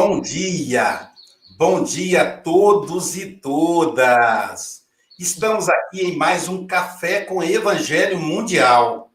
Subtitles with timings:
[0.00, 1.10] Bom dia,
[1.58, 4.84] bom dia a todos e todas.
[5.18, 9.10] Estamos aqui em mais um Café com Evangelho Mundial.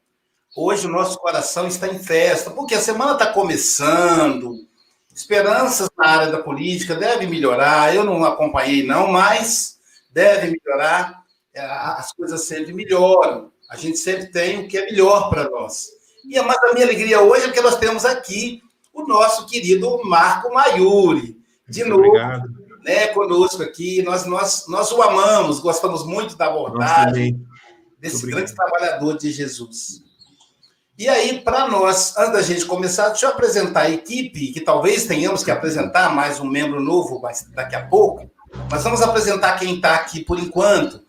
[0.54, 4.68] Hoje o nosso coração está em festa, porque a semana está começando.
[5.16, 7.96] Esperanças na área da política devem melhorar.
[7.96, 9.80] Eu não acompanhei, não, mas
[10.12, 11.24] devem melhorar.
[11.54, 13.54] É, as coisas sempre melhoram.
[13.70, 15.88] A gente sempre tem o que é melhor para nós.
[16.26, 18.62] E a minha alegria hoje é que nós temos aqui
[18.94, 22.50] o nosso querido Marco Maiuri, de muito novo, obrigado.
[22.84, 24.02] né, conosco aqui.
[24.04, 27.42] Nós, nós, nós o amamos, gostamos muito da abordagem
[28.00, 30.04] desse grande trabalhador de Jesus.
[30.98, 35.08] E aí, para nós, antes da gente começar, deixa eu apresentar a equipe, que talvez
[35.08, 37.20] tenhamos que apresentar mais um membro novo
[37.56, 38.30] daqui a pouco.
[38.70, 41.02] Mas vamos apresentar quem está aqui por enquanto.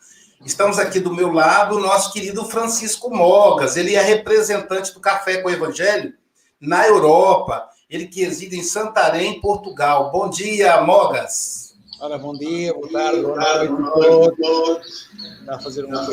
[0.45, 3.77] Estamos aqui do meu lado, o nosso querido Francisco Mogas.
[3.77, 6.15] Ele é representante do Café com o Evangelho
[6.59, 7.69] na Europa.
[7.95, 10.11] Ele que reside em Santarém, Portugal.
[10.11, 11.77] Bom dia, Mogas.
[12.01, 15.09] Olha, bom dia, boa tarde, boa noite a todos.
[15.39, 16.05] Está a fazer uma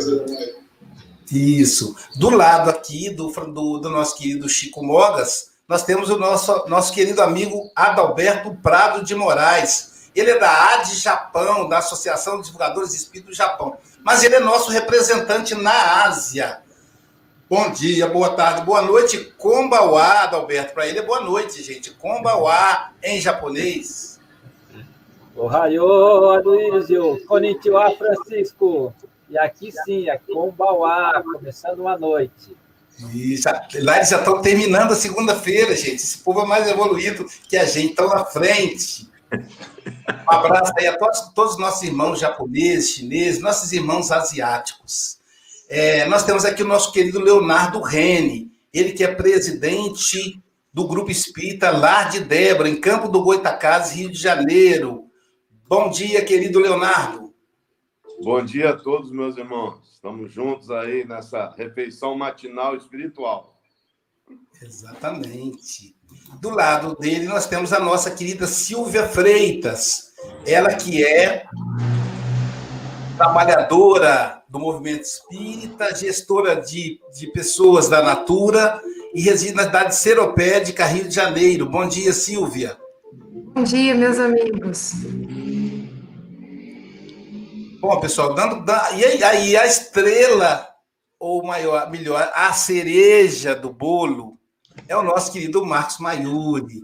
[1.31, 1.95] Isso.
[2.17, 6.93] Do lado aqui do, do, do, nosso querido Chico Mogas, nós temos o nosso, nosso
[6.93, 10.11] querido amigo Adalberto Prado de Moraes.
[10.13, 13.75] Ele é da AD Japão, da Associação de Divulgadores de Espírito do Japão.
[14.03, 16.60] Mas ele é nosso representante na Ásia.
[17.51, 19.25] Bom dia, boa tarde, boa noite.
[19.37, 20.73] Kombawa, Adalberto.
[20.73, 21.91] Para ele é boa noite, gente.
[21.91, 24.21] Kombawa em japonês.
[25.35, 27.21] Ohayou, Aloysio.
[27.27, 28.93] Konnichiwa, Francisco.
[29.29, 32.55] E aqui sim, é Kombawa, começando uma noite.
[33.13, 33.49] Isso.
[33.81, 35.95] Lá eles já estão terminando a segunda-feira, gente.
[35.95, 39.11] Esse povo é mais evoluído que a gente, estão na frente.
[39.29, 45.19] Um abraço aí a todos, todos os nossos irmãos japoneses, chineses, nossos irmãos asiáticos.
[45.73, 50.43] É, nós temos aqui o nosso querido Leonardo Rene, ele que é presidente
[50.73, 55.05] do Grupo Espírita Lar de Débora, em Campo do Goitacazes, Rio de Janeiro.
[55.69, 57.33] Bom dia, querido Leonardo.
[58.21, 59.93] Bom dia a todos, meus irmãos.
[59.93, 63.57] Estamos juntos aí nessa refeição matinal espiritual.
[64.61, 65.95] Exatamente.
[66.41, 70.11] Do lado dele, nós temos a nossa querida Silvia Freitas,
[70.45, 71.45] ela que é
[73.15, 78.81] trabalhadora do movimento espírita, gestora de, de pessoas da Natura
[79.13, 81.65] e reside na cidade de Seropédica, Rio de Janeiro.
[81.65, 82.77] Bom dia, Silvia.
[83.55, 84.91] Bom dia, meus amigos.
[87.79, 88.65] Bom, pessoal, dando,
[88.97, 90.67] e aí a estrela,
[91.17, 94.37] ou maior, melhor, a cereja do bolo
[94.85, 96.81] é o nosso querido Marcos Maiuri.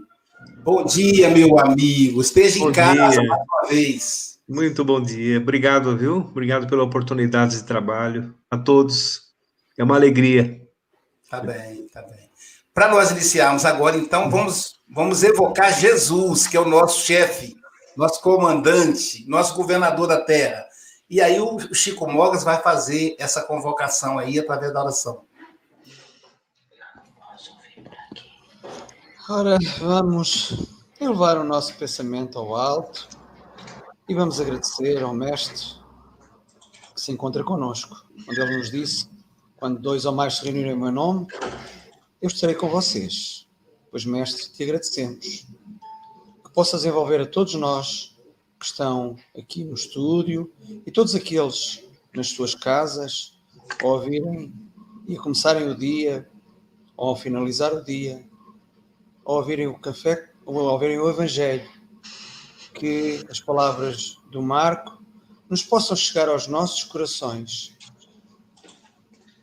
[0.64, 2.22] Bom dia, meu amigo.
[2.22, 3.28] Esteja Bom em casa dia.
[3.28, 4.37] mais uma vez.
[4.48, 5.36] Muito bom dia.
[5.36, 6.16] Obrigado, viu?
[6.16, 8.34] Obrigado pela oportunidade de trabalho.
[8.50, 9.28] A todos.
[9.76, 10.66] É uma alegria.
[11.28, 12.30] Tá bem, tá bem.
[12.72, 17.54] Para nós iniciarmos agora, então, vamos, vamos evocar Jesus, que é o nosso chefe,
[17.94, 20.64] nosso comandante, nosso governador da terra.
[21.10, 25.26] E aí o Chico Mogas vai fazer essa convocação aí através da oração.
[29.28, 33.17] Ora, vamos elevar o nosso pensamento ao alto
[34.08, 35.76] e vamos agradecer ao Mestre
[36.94, 37.94] que se encontra conosco,
[38.26, 39.08] onde ele nos disse:
[39.56, 41.26] quando dois ou mais se reunirem em meu nome,
[42.22, 43.46] eu estarei com vocês.
[43.90, 45.46] Pois, Mestre, te agradecemos
[46.44, 48.16] que possas envolver a todos nós
[48.58, 50.50] que estão aqui no estúdio
[50.86, 53.38] e todos aqueles nas suas casas
[53.80, 54.52] a ouvirem
[55.06, 56.28] e a começarem o dia,
[56.96, 58.26] ou ao finalizar o dia,
[59.24, 61.77] a ouvirem o café, ou a ouvirem o Evangelho
[62.78, 65.02] que as palavras do Marco
[65.50, 67.76] nos possam chegar aos nossos corações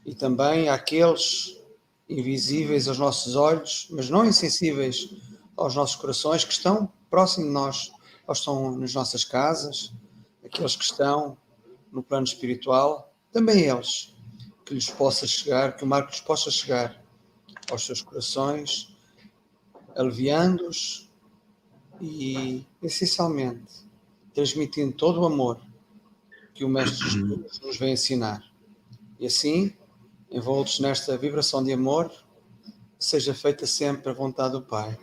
[0.05, 1.59] e também àqueles
[2.07, 5.09] invisíveis aos nossos olhos, mas não insensíveis
[5.57, 7.91] aos nossos corações, que estão próximo de nós,
[8.27, 9.91] ou estão nas nossas casas,
[10.43, 11.37] aqueles que estão
[11.91, 14.13] no plano espiritual, também eles,
[14.63, 17.03] que lhes possa chegar, que o Marco lhes possa chegar
[17.71, 18.95] aos seus corações,
[19.95, 21.04] aliviando-os
[22.01, 23.85] e, essencialmente,
[24.33, 25.61] transmitindo todo o amor
[26.53, 28.43] que o Mestre Jesus nos vem ensinar.
[29.19, 29.73] E assim,
[30.31, 32.11] envoltos nesta vibração de amor,
[32.97, 34.97] seja feita sempre a vontade do Pai.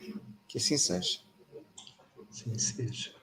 [0.49, 1.21] Que assim seja.
[2.31, 3.22] Assim seja.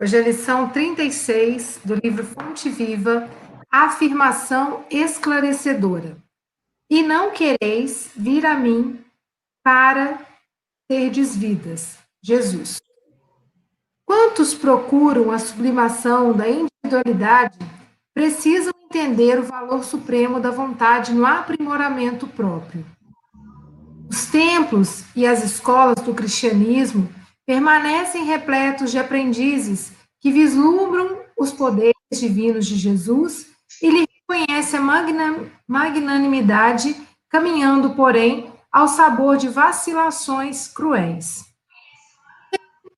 [0.00, 3.28] Hoje é a lição 36 do livro Fonte Viva,
[3.68, 6.16] Afirmação Esclarecedora.
[6.88, 9.04] E não quereis vir a mim
[9.60, 10.20] para
[10.88, 11.98] terdes vidas.
[12.22, 12.80] Jesus.
[14.06, 17.58] Quantos procuram a sublimação da individualidade
[18.14, 22.86] precisam entender o valor supremo da vontade no aprimoramento próprio.
[24.08, 27.12] Os templos e as escolas do cristianismo
[27.48, 29.90] permanecem repletos de aprendizes
[30.20, 33.46] que vislumbram os poderes divinos de Jesus
[33.82, 34.82] e lhe reconhecem a
[35.66, 36.94] magnanimidade,
[37.30, 41.46] caminhando, porém, ao sabor de vacilações cruéis.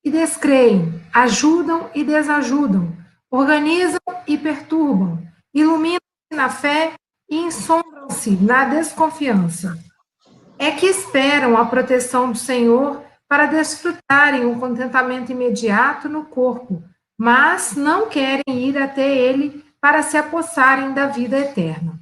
[0.05, 2.93] E descreem, ajudam e desajudam,
[3.31, 5.23] organizam e perturbam,
[5.55, 6.95] iluminam-se na fé
[7.31, 9.79] e ensombram-se na desconfiança.
[10.59, 16.83] É que esperam a proteção do Senhor para desfrutarem um contentamento imediato no corpo,
[17.17, 22.01] mas não querem ir até ele para se apossarem da vida eterna.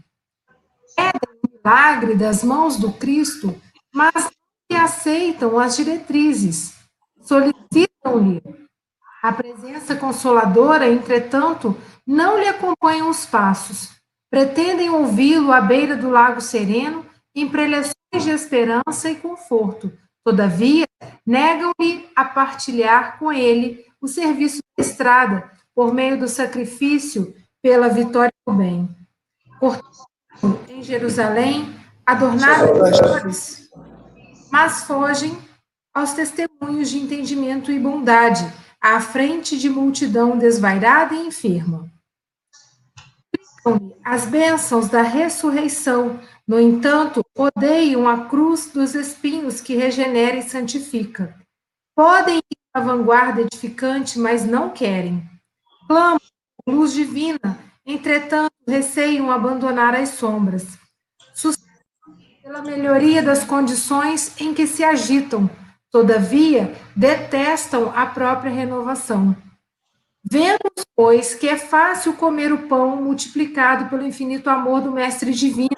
[0.97, 3.55] Pedem o milagre das mãos do Cristo,
[3.95, 4.31] mas
[4.71, 6.75] não aceitam as diretrizes,
[7.21, 8.43] solicitam-lhe
[9.23, 11.77] a presença consoladora, entretanto,
[12.07, 13.91] não lhe acompanham os passos.
[14.31, 17.05] Pretendem ouvi-lo à beira do lago sereno,
[17.35, 17.95] em preleções
[18.25, 19.93] de esperança e conforto.
[20.29, 20.85] Todavia,
[21.25, 28.31] negam-lhe a partilhar com ele o serviço da estrada, por meio do sacrifício pela vitória
[28.47, 28.95] do bem.
[29.59, 33.71] Portanto, em Jerusalém, adornada de flores,
[34.53, 35.35] mas fogem
[35.95, 38.45] aos testemunhos de entendimento e bondade,
[38.79, 41.91] à frente de multidão desvairada e enferma.
[44.05, 51.37] As bênçãos da ressurreição, no entanto, odeiam a cruz dos espinhos que regenera e santifica.
[51.95, 55.23] Podem ir à vanguarda edificante, mas não querem.
[55.87, 56.19] Clamam
[56.67, 60.79] luz divina, entretanto, receiam abandonar as sombras.
[61.35, 65.51] Sustentam pela melhoria das condições em que se agitam,
[65.91, 69.35] Todavia, detestam a própria renovação.
[70.23, 75.71] Vemos, pois, que é fácil comer o pão multiplicado pelo infinito amor do Mestre Divino,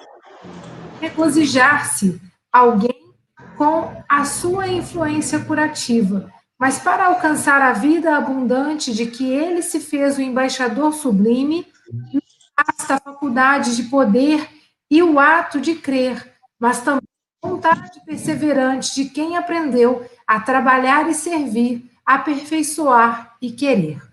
[1.01, 2.21] regozijar-se
[2.51, 3.11] alguém
[3.57, 9.79] com a sua influência curativa, mas para alcançar a vida abundante de que ele se
[9.79, 12.21] fez o embaixador sublime, não
[12.55, 14.47] basta a faculdade de poder
[14.89, 17.01] e o ato de crer, mas também
[17.43, 24.10] vontade perseverante de quem aprendeu a trabalhar e servir, aperfeiçoar e querer.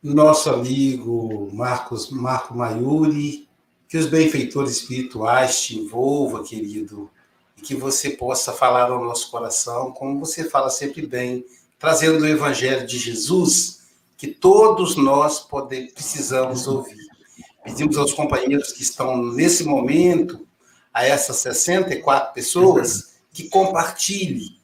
[0.00, 3.48] Nosso amigo Marcos Marco Maiuri,
[3.88, 7.10] que os benfeitores espirituais te envolvam, querido,
[7.56, 11.44] e que você possa falar ao nosso coração, como você fala sempre bem,
[11.80, 17.08] trazendo o Evangelho de Jesus, que todos nós poder, precisamos ouvir.
[17.64, 20.46] Pedimos aos companheiros que estão nesse momento,
[20.94, 24.60] a essas 64 pessoas, que compartilhem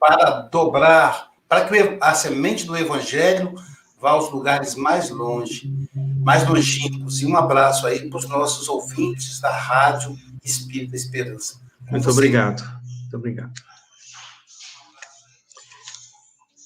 [0.00, 3.54] para dobrar, para que a semente do Evangelho
[4.00, 5.72] vá aos lugares mais longe,
[6.20, 7.20] mais longínquos.
[7.20, 11.60] E um abraço aí para os nossos ouvintes da Rádio Espírita Esperança.
[11.84, 12.10] Com Muito você.
[12.10, 12.62] obrigado.
[12.62, 13.52] Muito obrigado.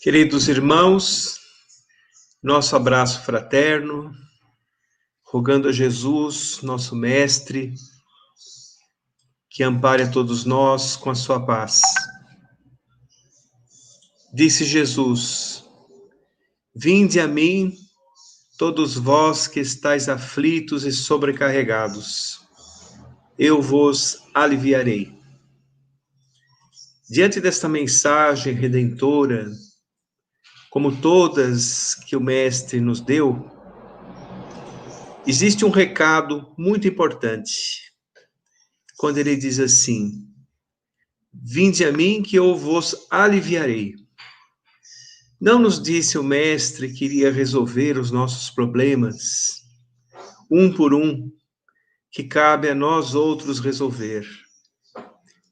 [0.01, 1.39] Queridos irmãos,
[2.43, 4.13] nosso abraço fraterno,
[5.25, 7.75] rogando a Jesus, nosso Mestre,
[9.49, 11.83] que ampare a todos nós com a sua paz.
[14.35, 15.62] Disse Jesus:
[16.75, 17.75] Vinde a mim,
[18.57, 22.41] todos vós que estáis aflitos e sobrecarregados,
[23.39, 25.13] eu vos aliviarei.
[27.11, 29.51] Diante desta mensagem redentora,
[30.71, 33.51] como todas que o Mestre nos deu,
[35.27, 37.93] existe um recado muito importante.
[38.97, 40.27] Quando ele diz assim:
[41.35, 44.02] Vinde a mim que eu vos aliviarei.
[45.43, 49.63] Não nos disse o Mestre que iria resolver os nossos problemas,
[50.49, 51.29] um por um,
[52.13, 54.25] que cabe a nós outros resolver,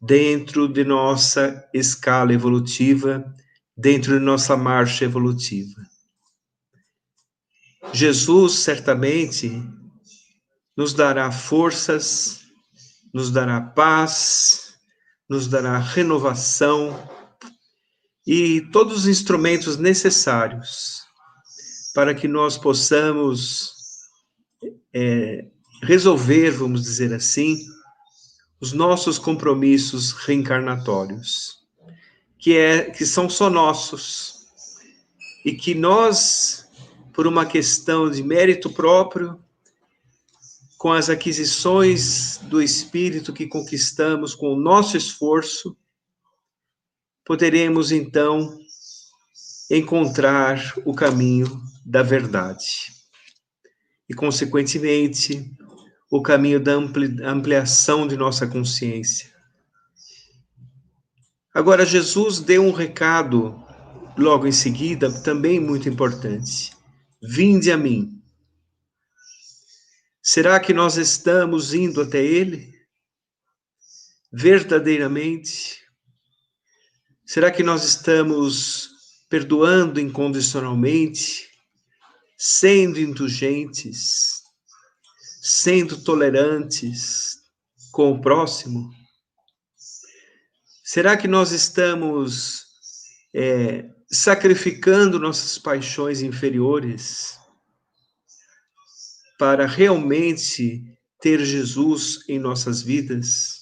[0.01, 3.25] dentro de nossa escala evolutiva
[3.81, 5.81] dentro de nossa marcha evolutiva.
[7.93, 9.51] Jesus certamente
[10.77, 12.43] nos dará forças,
[13.13, 14.75] nos dará paz,
[15.29, 17.20] nos dará renovação
[18.33, 21.03] e todos os instrumentos necessários
[21.93, 23.75] para que nós possamos
[24.95, 25.47] é,
[25.83, 27.59] resolver, vamos dizer assim,
[28.61, 31.59] os nossos compromissos reencarnatórios
[32.39, 34.47] que, é, que são só nossos,
[35.45, 36.69] e que nós,
[37.13, 39.43] por uma questão de mérito próprio,
[40.79, 45.77] com as aquisições do Espírito que conquistamos com o nosso esforço,
[47.25, 48.59] poderemos então
[49.71, 52.93] encontrar o caminho da verdade.
[54.09, 55.51] E, consequentemente,
[56.11, 59.31] o caminho da ampliação de nossa consciência.
[61.55, 63.65] Agora, Jesus deu um recado
[64.19, 66.73] logo em seguida, também muito importante.
[67.23, 68.21] Vinde a mim.
[70.23, 72.73] Será que nós estamos indo até Ele?
[74.33, 75.81] Verdadeiramente?
[77.33, 78.91] Será que nós estamos
[79.29, 81.49] perdoando incondicionalmente,
[82.37, 84.43] sendo indulgentes,
[85.41, 87.37] sendo tolerantes
[87.93, 88.91] com o próximo?
[90.83, 92.65] Será que nós estamos
[93.33, 97.39] é, sacrificando nossas paixões inferiores
[99.39, 100.83] para realmente
[101.21, 103.60] ter Jesus em nossas vidas?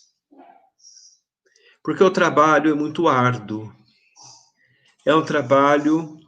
[1.88, 3.74] Porque o trabalho é muito árduo,
[5.06, 6.20] é um trabalho,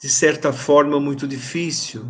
[0.00, 2.08] de certa forma, muito difícil,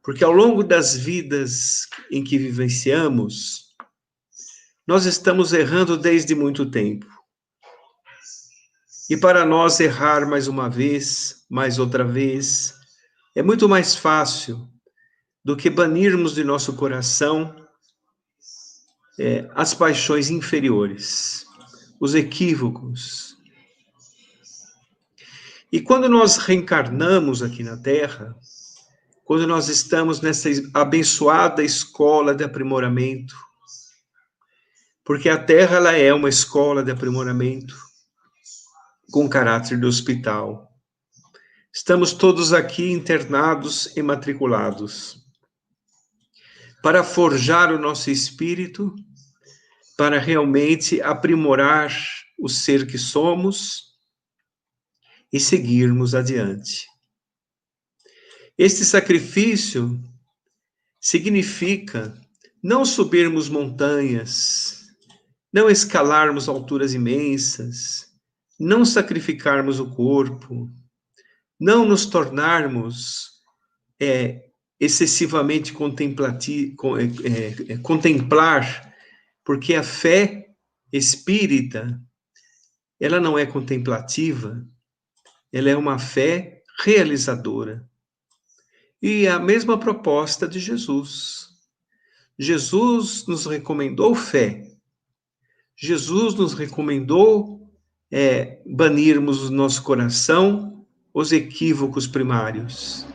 [0.00, 3.74] porque ao longo das vidas em que vivenciamos,
[4.86, 7.08] nós estamos errando desde muito tempo.
[9.10, 12.72] E para nós errar mais uma vez, mais outra vez,
[13.34, 14.70] é muito mais fácil
[15.44, 17.52] do que banirmos de nosso coração
[19.18, 21.43] é, as paixões inferiores,
[22.04, 23.38] os equívocos,
[25.72, 28.36] e quando nós reencarnamos aqui na Terra,
[29.24, 33.34] quando nós estamos nessa abençoada escola de aprimoramento,
[35.02, 37.74] porque a Terra ela é uma escola de aprimoramento
[39.10, 40.70] com caráter de hospital.
[41.72, 45.24] Estamos todos aqui internados e matriculados
[46.82, 48.94] para forjar o nosso espírito,
[49.96, 51.92] para realmente aprimorar
[52.38, 53.94] o ser que somos
[55.32, 56.86] e seguirmos adiante.
[58.56, 60.00] Este sacrifício
[61.00, 62.14] significa
[62.62, 64.86] não subirmos montanhas,
[65.52, 68.06] não escalarmos alturas imensas,
[68.58, 70.70] não sacrificarmos o corpo,
[71.60, 73.32] não nos tornarmos
[74.00, 74.44] é,
[74.78, 76.74] excessivamente contemplati
[77.24, 78.83] é, é, contemplar,
[79.44, 80.48] porque a fé
[80.92, 82.00] espírita
[83.00, 84.66] ela não é contemplativa,
[85.52, 87.88] ela é uma fé realizadora.
[89.02, 91.50] E a mesma proposta de Jesus.
[92.38, 94.66] Jesus nos recomendou fé.
[95.76, 97.70] Jesus nos recomendou
[98.10, 103.06] é, banirmos do nosso coração os equívocos primários.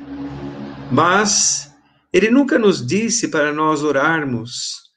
[0.92, 1.76] Mas
[2.14, 4.89] ele nunca nos disse para nós orarmos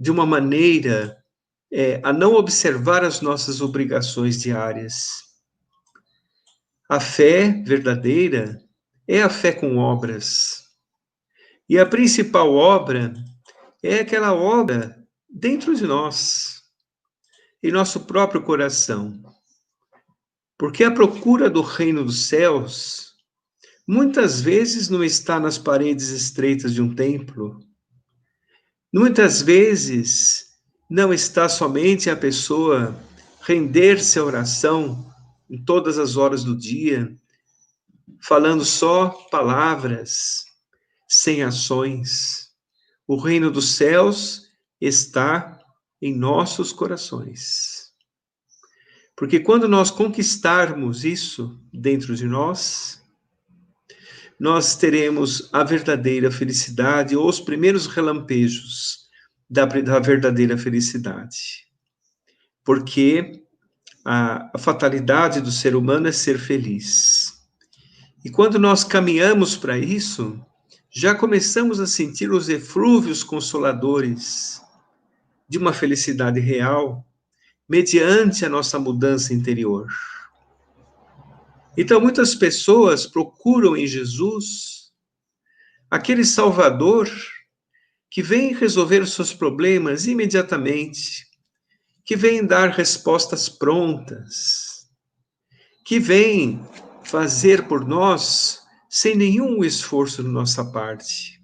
[0.00, 1.22] de uma maneira
[1.70, 5.08] é, a não observar as nossas obrigações diárias.
[6.88, 8.58] A fé verdadeira
[9.06, 10.64] é a fé com obras.
[11.68, 13.12] E a principal obra
[13.82, 14.96] é aquela obra
[15.28, 16.62] dentro de nós,
[17.62, 19.22] em nosso próprio coração.
[20.58, 23.14] Porque a procura do reino dos céus
[23.86, 27.60] muitas vezes não está nas paredes estreitas de um templo.
[28.92, 30.46] Muitas vezes
[30.88, 33.00] não está somente a pessoa
[33.42, 35.08] render-se à oração
[35.48, 37.14] em todas as horas do dia,
[38.20, 40.44] falando só palavras,
[41.08, 42.50] sem ações.
[43.06, 44.48] O reino dos céus
[44.80, 45.60] está
[46.02, 47.92] em nossos corações.
[49.14, 52.99] Porque quando nós conquistarmos isso dentro de nós,
[54.40, 59.00] nós teremos a verdadeira felicidade ou os primeiros relampejos
[59.48, 61.66] da, da verdadeira felicidade.
[62.64, 63.42] Porque
[64.02, 67.34] a, a fatalidade do ser humano é ser feliz.
[68.24, 70.40] E quando nós caminhamos para isso,
[70.90, 74.62] já começamos a sentir os eflúvios consoladores
[75.46, 77.06] de uma felicidade real,
[77.68, 79.86] mediante a nossa mudança interior.
[81.76, 84.90] Então, muitas pessoas procuram em Jesus
[85.90, 87.10] aquele Salvador
[88.10, 91.26] que vem resolver os seus problemas imediatamente,
[92.04, 94.88] que vem dar respostas prontas,
[95.84, 96.60] que vem
[97.04, 101.40] fazer por nós sem nenhum esforço da nossa parte.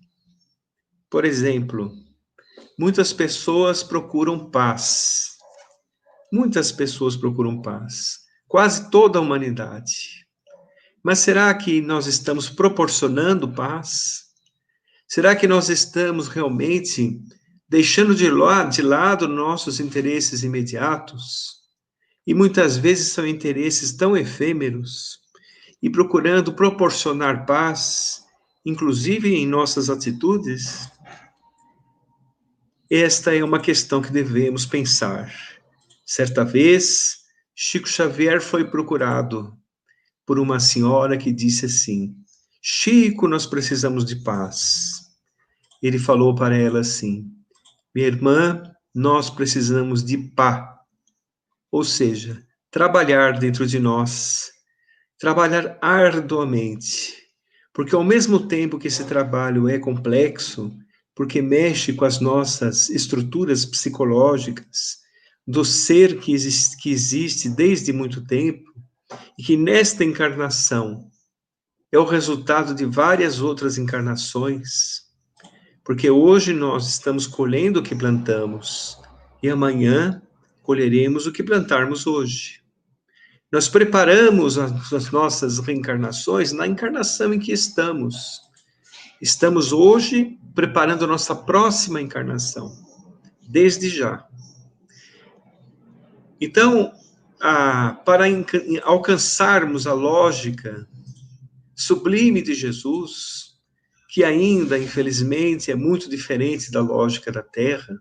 [1.09, 1.93] Por exemplo,
[2.77, 5.37] muitas pessoas procuram paz.
[6.33, 8.19] Muitas pessoas procuram paz.
[8.49, 10.16] Quase toda a humanidade.
[11.07, 14.25] Mas será que nós estamos proporcionando paz?
[15.07, 17.21] Será que nós estamos realmente
[17.69, 21.61] deixando de, de lado nossos interesses imediatos?
[22.27, 25.21] E muitas vezes são interesses tão efêmeros
[25.81, 28.25] e procurando proporcionar paz,
[28.65, 30.91] inclusive em nossas atitudes?
[32.91, 35.33] Esta é uma questão que devemos pensar.
[36.05, 37.19] Certa vez,
[37.55, 39.56] Chico Xavier foi procurado
[40.27, 42.15] por uma senhora que disse assim:
[42.61, 45.07] Chico, nós precisamos de paz.
[45.81, 47.31] Ele falou para ela assim:
[47.95, 50.81] Minha irmã, nós precisamos de pá,
[51.71, 54.51] ou seja, trabalhar dentro de nós,
[55.19, 57.15] trabalhar arduamente,
[57.73, 60.77] porque ao mesmo tempo que esse trabalho é complexo,
[61.15, 64.99] porque mexe com as nossas estruturas psicológicas,
[65.47, 68.76] do ser que existe, que existe desde muito tempo,
[69.39, 71.11] e que nesta encarnação
[71.93, 75.03] é o resultado de várias outras encarnações,
[75.85, 78.99] porque hoje nós estamos colhendo o que plantamos
[79.43, 80.21] e amanhã
[80.63, 82.61] colheremos o que plantarmos hoje.
[83.53, 88.41] Nós preparamos as nossas reencarnações na encarnação em que estamos.
[89.23, 92.77] Estamos hoje preparando a nossa próxima encarnação,
[93.49, 94.27] desde já.
[96.41, 96.93] Então,
[97.39, 98.25] para
[98.83, 100.87] alcançarmos a lógica
[101.75, 103.55] sublime de Jesus,
[104.09, 108.01] que ainda, infelizmente, é muito diferente da lógica da Terra,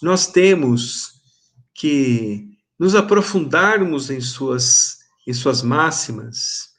[0.00, 1.20] nós temos
[1.74, 2.48] que
[2.78, 6.70] nos aprofundarmos em suas, em suas máximas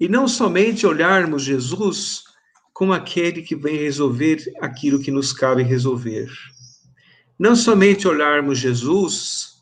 [0.00, 2.24] e não somente olharmos Jesus
[2.72, 6.30] como aquele que vem resolver aquilo que nos cabe resolver.
[7.38, 9.57] Não somente olharmos Jesus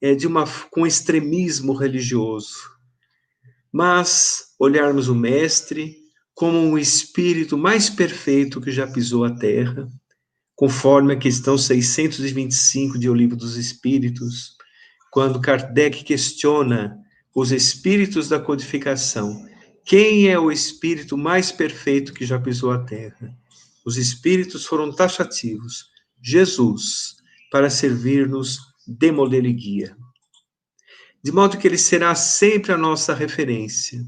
[0.00, 2.70] é, de uma, com extremismo religioso,
[3.72, 5.96] mas olharmos o Mestre
[6.34, 9.88] como um espírito mais perfeito que já pisou a terra,
[10.56, 14.56] conforme a questão 625 de O Livro dos Espíritos,
[15.10, 16.98] quando Kardec questiona
[17.34, 19.46] os espíritos da codificação.
[19.84, 23.34] Quem é o espírito mais perfeito que já pisou a terra?
[23.84, 25.86] Os espíritos foram taxativos.
[26.22, 27.16] Jesus,
[27.50, 28.58] para servir-nos
[28.90, 29.96] de modelo e guia.
[31.22, 34.02] De modo que ele será sempre a nossa referência.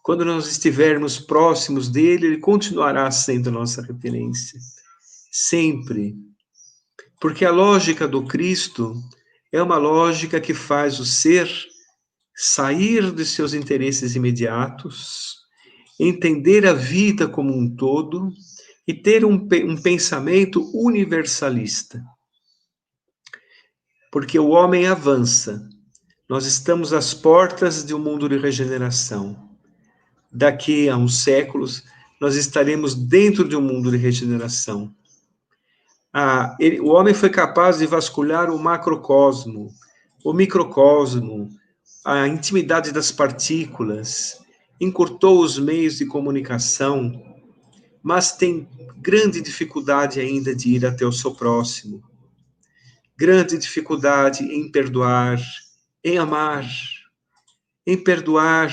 [0.00, 4.60] Quando nós estivermos próximos dele, ele continuará sendo a nossa referência.
[5.32, 6.14] Sempre.
[7.20, 8.94] Porque a lógica do Cristo
[9.52, 11.50] é uma lógica que faz o ser
[12.36, 15.36] sair de seus interesses imediatos,
[15.98, 18.30] entender a vida como um todo
[18.86, 22.00] e ter um, um pensamento universalista
[24.10, 25.68] porque o homem avança.
[26.28, 29.48] Nós estamos às portas de um mundo de regeneração.
[30.30, 31.84] Daqui a uns séculos,
[32.20, 34.94] nós estaremos dentro de um mundo de regeneração.
[36.12, 39.70] Ah, ele, o homem foi capaz de vasculhar o macrocosmo,
[40.24, 41.48] o microcosmo,
[42.04, 44.38] a intimidade das partículas,
[44.80, 47.22] encurtou os meios de comunicação,
[48.02, 52.02] mas tem grande dificuldade ainda de ir até o seu próximo
[53.18, 55.40] grande dificuldade em perdoar,
[56.04, 56.64] em amar,
[57.84, 58.72] em perdoar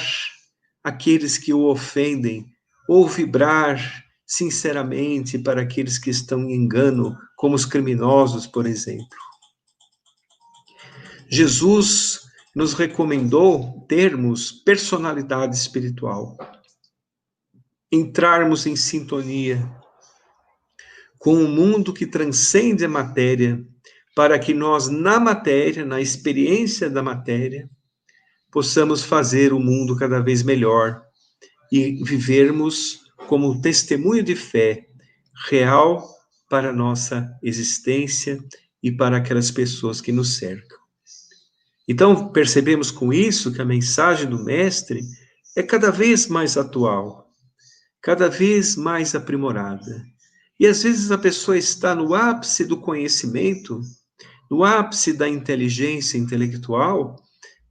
[0.83, 2.45] aqueles que o ofendem,
[2.87, 9.17] ou vibrar sinceramente para aqueles que estão em engano, como os criminosos, por exemplo.
[11.27, 12.21] Jesus
[12.55, 16.37] nos recomendou termos personalidade espiritual,
[17.91, 19.67] entrarmos em sintonia
[21.17, 23.65] com o um mundo que transcende a matéria
[24.15, 27.69] para que nós, na matéria, na experiência da matéria,
[28.49, 31.03] possamos fazer o mundo cada vez melhor
[31.69, 34.87] e vivermos como um testemunho de fé
[35.49, 36.09] real
[36.49, 38.39] para a nossa existência
[38.81, 40.77] e para aquelas pessoas que nos cercam.
[41.85, 45.01] Então, percebemos com isso que a mensagem do Mestre
[45.57, 47.29] é cada vez mais atual,
[48.01, 50.05] cada vez mais aprimorada.
[50.57, 53.81] E às vezes a pessoa está no ápice do conhecimento
[54.49, 57.15] no ápice da inteligência intelectual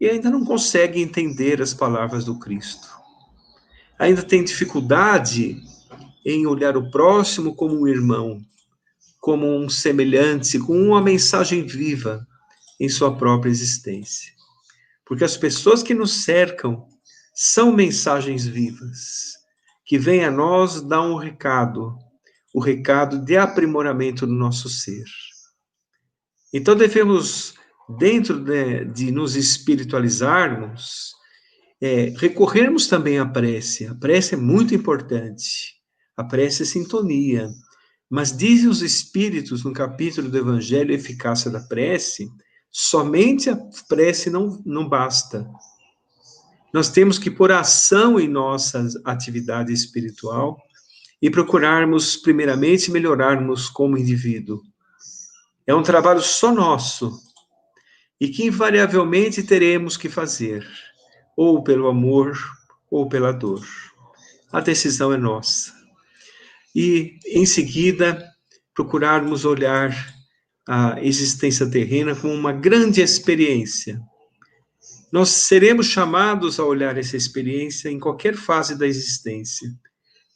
[0.01, 2.89] e ainda não consegue entender as palavras do Cristo.
[3.99, 5.63] Ainda tem dificuldade
[6.25, 8.41] em olhar o próximo como um irmão,
[9.21, 12.27] como um semelhante, com uma mensagem viva
[12.81, 14.33] em sua própria existência.
[15.07, 16.87] Porque as pessoas que nos cercam
[17.35, 19.35] são mensagens vivas,
[19.85, 21.97] que vêm a nós dar um recado,
[22.55, 25.05] o recado de aprimoramento do nosso ser.
[26.57, 27.55] Então devemos,
[27.99, 31.13] dentro de, de nos espiritualizarmos,
[31.83, 33.89] é, recorrermos também à prece.
[33.89, 35.75] A prece é muito importante.
[36.17, 37.49] A prece é sintonia.
[38.09, 42.29] Mas dizem os Espíritos, no capítulo do Evangelho Eficácia da Prece,
[42.71, 45.51] somente a prece não, não basta.
[46.73, 50.57] Nós temos que pôr ação em nossa atividade espiritual
[51.21, 54.63] e procurarmos, primeiramente, melhorarmos como indivíduo.
[55.67, 57.19] É um trabalho só nosso
[58.21, 60.67] e que invariavelmente teremos que fazer,
[61.37, 62.39] ou pelo amor
[62.91, 63.67] ou pela dor.
[64.53, 65.73] A decisão é nossa.
[66.75, 68.25] E, em seguida,
[68.75, 70.15] procurarmos olhar
[70.67, 74.01] a existência terrena como uma grande experiência.
[75.13, 79.69] Nós seremos chamados a olhar essa experiência em qualquer fase da existência,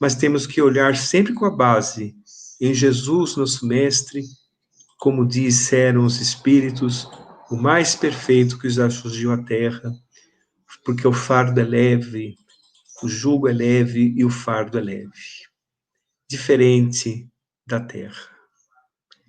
[0.01, 2.15] mas temos que olhar sempre com a base
[2.61, 4.23] em Jesus, nosso Mestre,
[4.99, 7.09] como disseram os Espíritos,
[7.51, 9.93] o mais perfeito que já surgiu à Terra,
[10.85, 12.37] porque o fardo é leve,
[13.03, 15.11] o jugo é leve e o fardo é leve,
[16.29, 17.29] diferente
[17.67, 18.29] da Terra.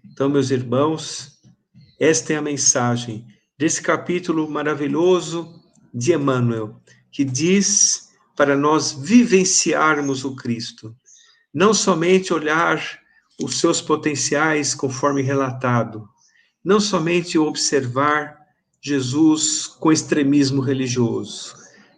[0.03, 1.39] Então, meus irmãos,
[1.99, 3.25] esta é a mensagem
[3.57, 5.61] desse capítulo maravilhoso
[5.93, 10.95] de Emmanuel, que diz para nós vivenciarmos o Cristo,
[11.53, 12.99] não somente olhar
[13.41, 16.07] os seus potenciais conforme relatado,
[16.63, 18.37] não somente observar
[18.81, 21.55] Jesus com extremismo religioso,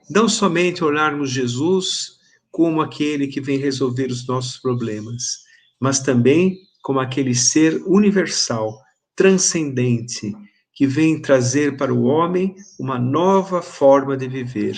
[0.09, 2.19] não somente olharmos Jesus
[2.51, 5.39] como aquele que vem resolver os nossos problemas,
[5.79, 8.77] mas também como aquele ser universal,
[9.15, 10.35] transcendente,
[10.73, 14.75] que vem trazer para o homem uma nova forma de viver,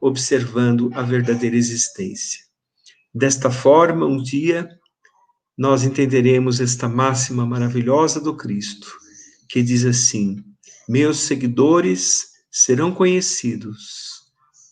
[0.00, 2.40] observando a verdadeira existência.
[3.14, 4.68] Desta forma, um dia,
[5.60, 8.96] nós entenderemos esta máxima maravilhosa do Cristo,
[9.46, 10.42] que diz assim:
[10.88, 14.22] Meus seguidores serão conhecidos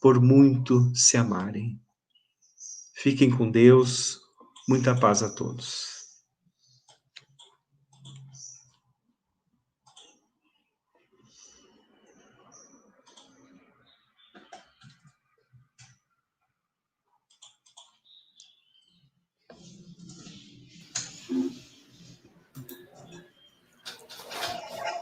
[0.01, 1.79] por muito se amarem.
[2.95, 4.19] Fiquem com Deus,
[4.67, 5.98] muita paz a todos.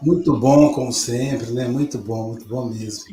[0.06, 1.66] Muito bom, como sempre, né?
[1.66, 3.12] Muito bom, muito bom mesmo.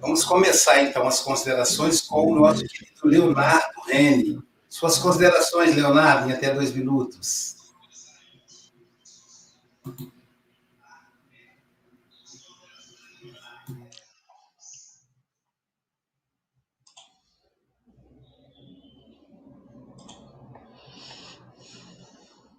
[0.00, 4.42] Vamos começar, então, as considerações com o nosso querido Leonardo Rene.
[4.66, 7.56] Suas considerações, Leonardo, em até dois minutos.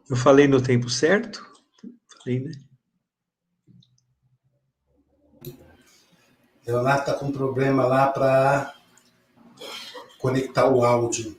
[0.07, 1.43] Eu falei no tempo certo?
[2.23, 2.66] Falei, né?
[6.67, 8.73] Leonardo está com um problema lá para
[10.19, 11.37] conectar o áudio.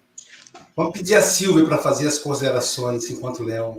[0.75, 3.77] Vamos pedir a Silvia para fazer as considerações enquanto o Léo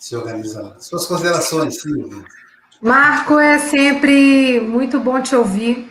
[0.00, 0.80] se organiza lá.
[0.80, 2.24] Suas considerações, Silvia.
[2.80, 5.86] Marco, é sempre muito bom te ouvir.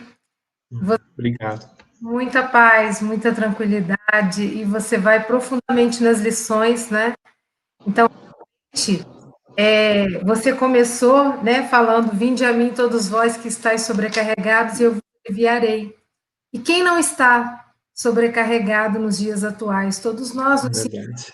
[0.70, 1.00] Você...
[1.12, 1.70] Obrigado.
[2.00, 7.12] Muita paz, muita tranquilidade, e você vai profundamente nas lições, né?
[7.86, 8.08] Então,
[9.56, 14.92] é, você começou né, falando: Vinde a mim, todos vós que estáis sobrecarregados, e eu
[14.92, 15.96] vos aliviarei.
[16.52, 19.98] E quem não está sobrecarregado nos dias atuais?
[19.98, 21.32] Todos nós nos sentimos.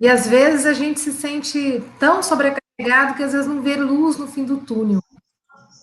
[0.00, 4.16] E às vezes a gente se sente tão sobrecarregado que às vezes não vê luz
[4.16, 5.02] no fim do túnel.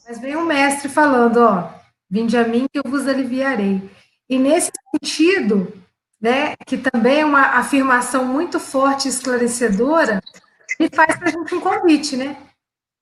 [0.08, 1.70] Mas vem o um mestre falando: Ó,
[2.10, 3.90] vinde a mim que eu vos aliviarei.
[4.30, 5.72] E nesse sentido,
[6.20, 10.22] né, que também é uma afirmação muito forte e esclarecedora,
[10.80, 12.38] ele faz para a gente um convite, né?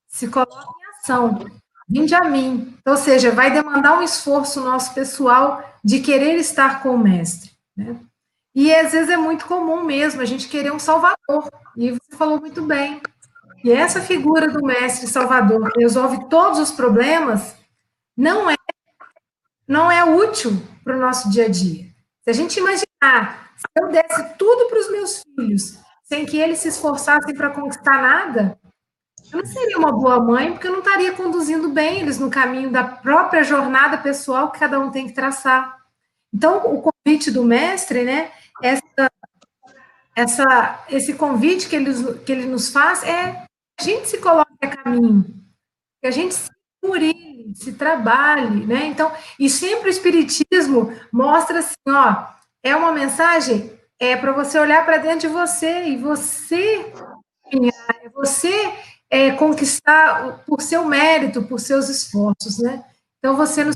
[0.07, 1.45] Se coloca em ação.
[1.87, 2.77] Vinde a mim.
[2.85, 7.51] Ou seja, vai demandar um esforço nosso pessoal de querer estar com o mestre.
[7.75, 7.95] Né?
[8.53, 11.49] E às vezes é muito comum mesmo a gente querer um salvador.
[11.77, 13.01] E você falou muito bem.
[13.63, 17.55] E essa figura do mestre salvador que resolve todos os problemas
[18.15, 18.55] não é
[19.67, 20.51] não é útil
[20.83, 21.87] para o nosso dia a dia.
[22.21, 26.59] Se a gente imaginar, se eu desse tudo para os meus filhos sem que eles
[26.59, 28.59] se esforçassem para conquistar nada,
[29.31, 32.71] eu não seria uma boa mãe, porque eu não estaria conduzindo bem eles no caminho
[32.71, 35.77] da própria jornada pessoal que cada um tem que traçar.
[36.33, 39.11] Então, o convite do mestre, né, essa,
[40.15, 43.45] essa, esse convite que ele, que ele nos faz é
[43.79, 45.25] a gente se coloque a caminho,
[46.01, 46.49] que a gente se
[46.83, 48.85] murile, se trabalhe, né?
[48.85, 52.27] Então, e sempre o Espiritismo mostra assim, ó,
[52.63, 56.93] é uma mensagem é para você olhar para dentro de você e você
[58.03, 58.73] é você
[59.09, 62.83] é, conquistar por seu mérito, por seus esforços, né?
[63.19, 63.75] Então você nos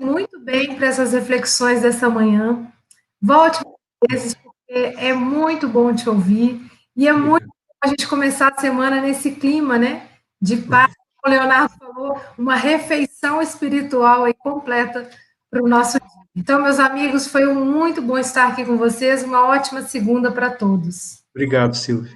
[0.00, 2.70] muito bem para essas reflexões dessa manhã.
[3.20, 3.60] Volte
[4.10, 4.36] vezes,
[4.68, 6.60] É, é muito bom te ouvir
[6.96, 10.08] e é muito bom a gente começar a semana nesse clima, né?
[10.40, 10.92] De paz.
[11.24, 15.08] O Leonardo falou, uma refeição espiritual aí completa
[15.50, 15.98] para o nosso.
[16.36, 19.22] Então, meus amigos, foi muito bom estar aqui com vocês.
[19.22, 21.24] Uma ótima segunda para todos.
[21.34, 22.14] Obrigado, Silvia.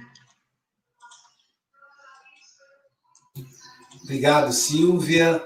[4.03, 5.43] Obrigado, Silvia.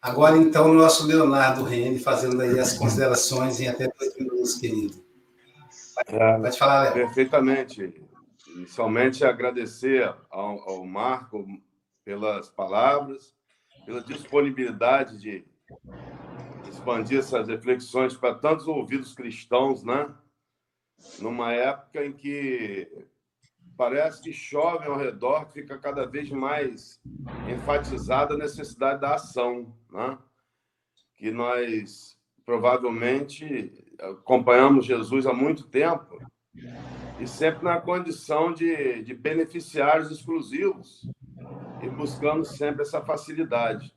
[0.00, 5.00] Agora, então, o nosso Leonardo Rene fazendo aí as considerações em até dois minutos, querido.
[6.10, 6.94] Pode falar, Léo.
[6.94, 7.94] Perfeitamente.
[8.48, 11.46] Inicialmente, agradecer ao, ao Marco
[12.04, 13.32] pelas palavras,
[13.86, 15.44] pela disponibilidade de
[16.82, 20.12] expandir essas reflexões para tantos ouvidos cristãos, né?
[21.20, 22.90] Numa época em que
[23.76, 27.00] parece que chove ao redor, fica cada vez mais
[27.48, 30.18] enfatizada a necessidade da ação, né?
[31.14, 36.18] Que nós provavelmente acompanhamos Jesus há muito tempo
[37.20, 41.08] e sempre na condição de, de beneficiários exclusivos
[41.80, 43.94] e buscando sempre essa facilidade.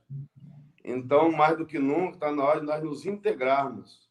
[0.88, 4.08] Então, mais do que nunca, está na hora de nós nos integrarmos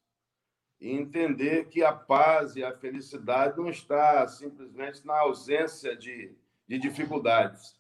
[0.80, 6.34] e entender que a paz e a felicidade não está simplesmente na ausência de,
[6.66, 7.78] de dificuldades.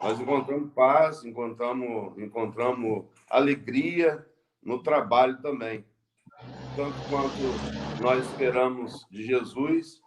[0.00, 4.26] Nós encontramos paz, encontramos, encontramos alegria
[4.60, 5.84] no trabalho também.
[6.74, 10.02] Tanto quanto nós esperamos de Jesus,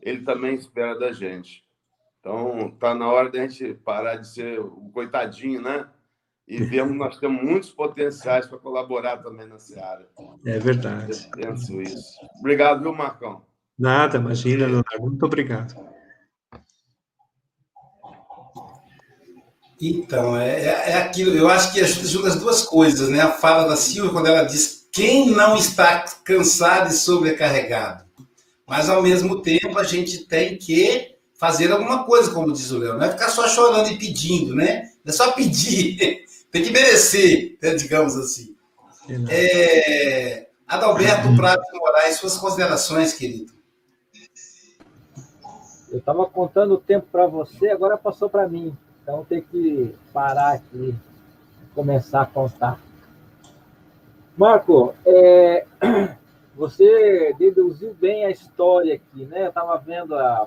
[0.00, 1.62] ele também espera da gente.
[2.20, 5.86] Então, está na hora de a gente parar de ser o coitadinho, né?
[6.50, 10.08] E vemos nós temos muitos potenciais para colaborar também nessa área.
[10.44, 11.12] É verdade.
[11.12, 12.18] Eu penso isso.
[12.40, 13.42] Obrigado, viu, Marcão?
[13.78, 15.00] Nada, imagina, Leonardo.
[15.00, 15.74] Muito obrigado.
[19.80, 23.20] Então, é, é, é aquilo, eu acho que ajuda as duas coisas, né?
[23.20, 28.04] A fala da Silvia, quando ela diz quem não está cansado e sobrecarregado.
[28.66, 32.98] Mas, ao mesmo tempo, a gente tem que fazer alguma coisa, como diz o Léo.
[32.98, 34.90] Não é ficar só chorando e pedindo, né?
[35.06, 36.28] É só pedir.
[36.50, 38.56] Tem que merecer, né, digamos assim.
[39.28, 41.36] É, Adalberto uhum.
[41.36, 43.52] Prado Moraes, suas considerações, querido.
[45.90, 48.76] Eu estava contando o tempo para você, agora passou para mim.
[49.02, 50.94] Então tem que parar aqui
[51.62, 52.78] e começar a contar.
[54.36, 55.66] Marco, é,
[56.54, 59.46] você deduziu bem a história aqui, né?
[59.46, 60.46] Eu estava vendo a,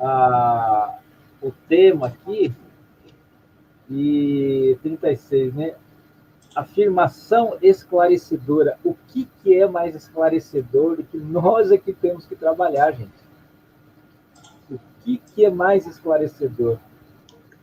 [0.00, 0.98] a,
[1.40, 2.52] o tema aqui,
[3.90, 5.74] e 36, né?
[6.54, 8.78] Afirmação esclarecedora.
[8.84, 13.24] O que, que é mais esclarecedor do que nós é que temos que trabalhar, gente?
[14.70, 16.78] O que, que é mais esclarecedor?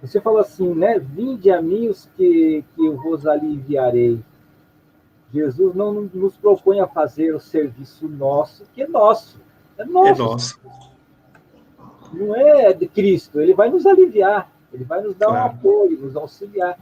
[0.02, 1.00] Você falou assim, né?
[1.00, 4.20] Vinde a mim os que, que eu vos aliviarei.
[5.32, 9.40] Jesus não nos propõe a fazer o serviço nosso, que é nosso.
[9.78, 10.10] É nosso.
[10.10, 10.60] É nosso.
[12.14, 14.52] Não é de Cristo, ele vai nos aliviar.
[14.74, 15.44] Ele vai nos dar claro.
[15.44, 16.78] um apoio, nos auxiliar.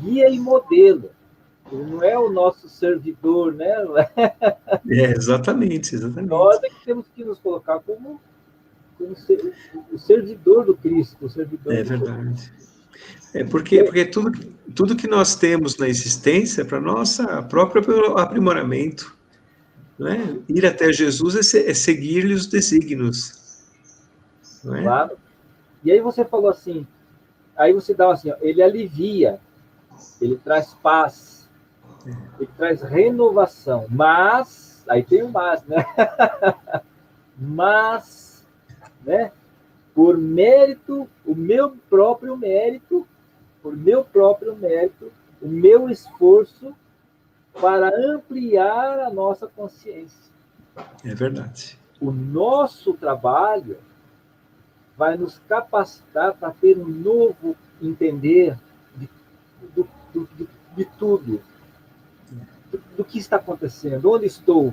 [0.00, 1.10] Guia e modelo.
[1.70, 3.72] Ele não é o nosso servidor, né?
[4.88, 6.28] É, exatamente, exatamente.
[6.28, 8.20] Nós é que temos que nos colocar como,
[8.98, 9.54] como ser,
[9.92, 12.52] o servidor do Cristo, o servidor É verdade.
[13.34, 14.32] É porque, porque tudo,
[14.74, 19.16] tudo que nós temos na existência é para nossa próprio aprimoramento.
[19.98, 20.38] Não é?
[20.48, 23.64] Ir até Jesus é, é seguir-lhe os desígnios.
[24.64, 24.82] É?
[24.82, 25.16] Claro.
[25.84, 26.86] E aí você falou assim,
[27.62, 29.38] Aí você dá assim, ó, ele alivia,
[30.20, 31.48] ele traz paz,
[32.36, 35.76] ele traz renovação, mas, aí tem o mas, né?
[37.38, 38.44] mas,
[39.04, 39.30] né?
[39.94, 43.06] Por mérito, o meu próprio mérito,
[43.62, 46.74] por meu próprio mérito, o meu esforço
[47.60, 50.32] para ampliar a nossa consciência.
[51.04, 51.78] É verdade.
[52.00, 53.78] O nosso trabalho
[55.02, 58.56] vai nos capacitar para ter um novo entender
[58.94, 59.08] de,
[59.74, 61.42] do, do, de, de tudo,
[62.70, 64.72] do, do, que está acontecendo, onde estou.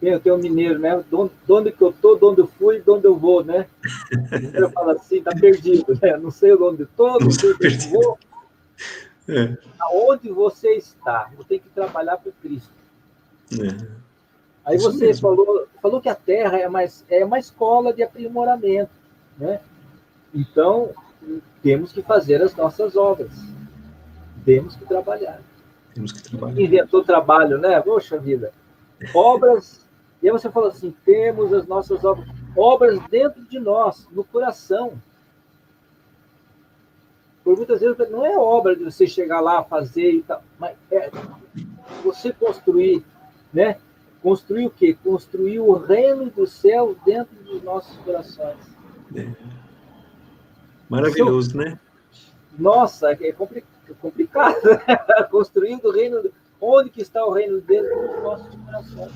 [0.00, 1.00] Tem, tem um mineiro, né?
[1.08, 3.44] De onde, de onde que eu estou, de onde eu fui, de onde eu vou,
[3.44, 3.68] né?
[4.52, 6.16] Eu falo assim, está perdido, né?
[6.16, 8.18] Não sei onde estou, não sei onde eu vou.
[9.28, 9.56] É.
[9.78, 11.30] Aonde você está?
[11.36, 12.72] Você tem que trabalhar para Cristo.
[13.52, 13.86] É.
[14.64, 19.03] Aí você falou, falou que a Terra é, mais, é uma escola de aprimoramento.
[19.38, 19.60] Né?
[20.32, 20.90] Então,
[21.62, 23.32] temos que fazer as nossas obras.
[24.44, 25.40] Temos que trabalhar.
[25.94, 26.60] Temos que trabalhar.
[26.60, 27.80] Inventou trabalho, né?
[27.80, 28.52] Poxa vida.
[29.14, 29.86] Obras.
[30.22, 32.28] E aí você falou assim: temos as nossas obras.
[32.56, 34.94] Obras dentro de nós, no coração.
[37.42, 41.10] Por muitas vezes não é obra de você chegar lá, fazer e tal, mas é
[42.02, 43.04] você construir,
[43.52, 43.76] né?
[44.22, 44.96] Construir o quê?
[45.04, 48.73] Construir o reino do céu dentro dos nossos corações.
[50.88, 51.80] Maravilhoso, então, né?
[52.58, 54.56] Nossa, é complicado.
[55.30, 56.30] Construindo o reino.
[56.60, 59.12] Onde que está o reino dentro dos nossos corações?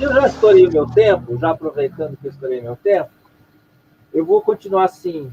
[0.00, 3.10] Eu já estourei meu tempo, já aproveitando que eu estourei meu tempo,
[4.12, 5.32] eu vou continuar assim.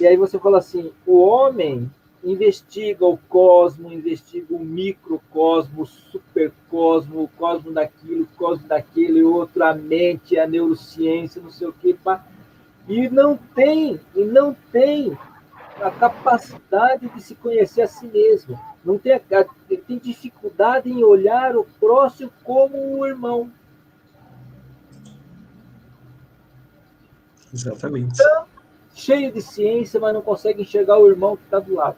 [0.00, 1.90] E aí você fala assim: o homem
[2.22, 9.62] investiga o cosmo, investiga o microcosmo, o supercosmo, o cosmo daquilo, o cosmo daquele, outro,
[9.64, 12.24] a mente, a neurociência, não sei o quê, pá.
[12.90, 15.16] E não tem, e não tem
[15.80, 18.58] a capacidade de se conhecer a si mesmo.
[18.84, 19.16] Não tem,
[19.86, 23.48] tem dificuldade em olhar o próximo como um irmão.
[27.54, 28.20] Exatamente.
[28.20, 28.46] Então,
[28.92, 31.96] cheio de ciência, mas não consegue enxergar o irmão que está do lado.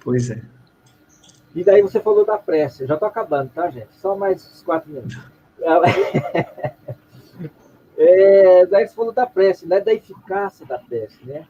[0.00, 0.42] Pois é.
[1.54, 2.84] E daí você falou da prece.
[2.84, 3.94] Eu já estou acabando, tá, gente?
[4.00, 5.18] Só mais quatro minutos.
[7.96, 9.80] É, daí você falou da prece, né?
[9.80, 11.46] da eficácia da prece, né?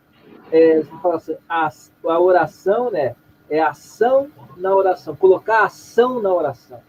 [0.53, 1.71] É, você fala assim, a,
[2.07, 3.17] a oração, né?
[3.49, 6.81] É ação na oração, colocar ação na oração.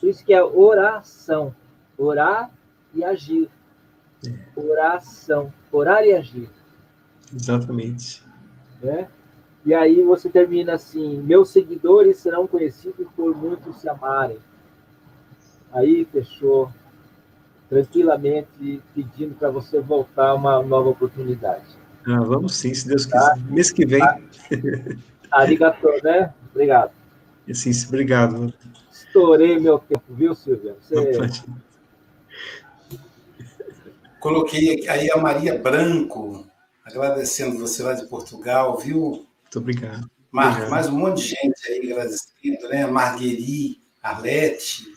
[0.00, 1.54] Por isso que é oração,
[1.96, 2.50] orar
[2.94, 3.48] e agir.
[4.54, 6.50] Oração, orar e agir.
[7.34, 8.22] Exatamente.
[8.82, 9.08] Né?
[9.64, 14.38] E aí você termina assim: meus seguidores serão conhecidos por muitos se amarem.
[15.72, 16.70] Aí fechou
[17.72, 21.64] tranquilamente, pedindo para você voltar uma nova oportunidade.
[22.06, 23.18] Ah, vamos sim, se Deus quiser.
[23.18, 23.36] Tá?
[23.48, 23.98] Mês que vem.
[23.98, 24.20] Tá.
[25.32, 26.34] Arigato, né?
[26.50, 26.90] Obrigado.
[27.54, 28.52] Sim, obrigado.
[28.92, 30.76] Estourei meu tempo, viu, Silvia?
[30.82, 31.44] Você...
[34.20, 36.46] Coloquei aí a Maria Branco,
[36.84, 39.26] agradecendo você lá de Portugal, viu?
[39.42, 40.10] Muito obrigado.
[40.30, 40.70] Marco, obrigado.
[40.70, 42.86] mais um monte de gente aí agradecendo, né?
[42.86, 44.91] Marguerite, Arlete,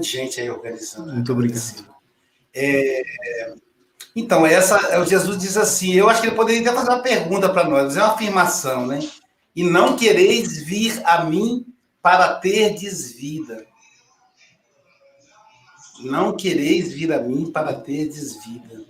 [0.00, 1.12] de gente aí organizando.
[1.12, 1.84] Muito obrigado.
[2.54, 3.02] É,
[4.14, 7.02] então, essa, é o Jesus diz assim: eu acho que ele poderia até fazer uma
[7.02, 9.00] pergunta para nós, fazer uma afirmação, né?
[9.54, 11.66] E não quereis vir a mim
[12.02, 13.66] para terdes vida.
[16.02, 18.84] Não quereis vir a mim para terdes vida.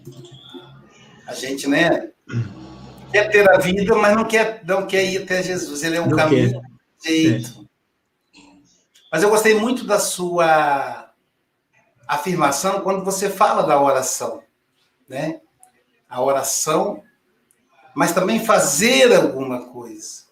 [1.27, 2.11] A gente, né?
[3.11, 5.83] quer ter a vida, mas não quer, não quer ir até Jesus.
[5.83, 6.61] Ele é um não caminho
[7.05, 7.69] jeito.
[9.11, 11.11] Mas eu gostei muito da sua
[12.07, 14.43] afirmação quando você fala da oração,
[15.09, 15.41] né?
[16.09, 17.03] A oração,
[17.95, 20.25] mas também fazer alguma coisa.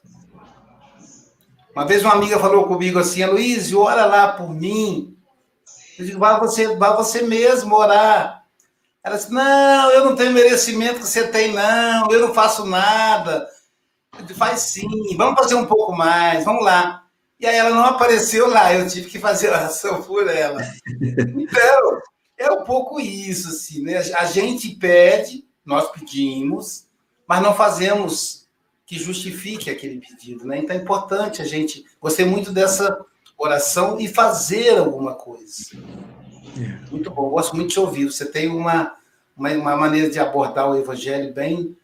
[1.75, 5.17] Uma vez uma amiga falou comigo assim, Luiz, ora lá por mim.
[5.99, 8.39] Eu digo, vá você, vá você mesmo orar.
[9.03, 13.49] Ela disse: Não, eu não tenho merecimento que você tem, não, eu não faço nada.
[14.19, 17.08] Eu disse, Faz sim, vamos fazer um pouco mais, vamos lá.
[17.41, 20.61] E aí ela não apareceu lá, eu tive que fazer oração por ela.
[21.01, 22.01] Então,
[22.37, 23.99] é um pouco isso, assim, né?
[24.17, 26.87] A gente pede, nós pedimos,
[27.27, 28.49] mas não fazemos
[28.87, 30.59] que justifique aquele pedido, né?
[30.59, 31.85] Então é importante a gente.
[32.01, 33.05] Gostei muito dessa
[33.37, 35.77] oração e fazer alguma coisa.
[36.59, 36.91] É.
[36.91, 38.07] Muito bom, gosto muito de te ouvir.
[38.07, 38.97] Você tem uma,
[39.37, 41.77] uma, uma maneira de abordar o evangelho bem,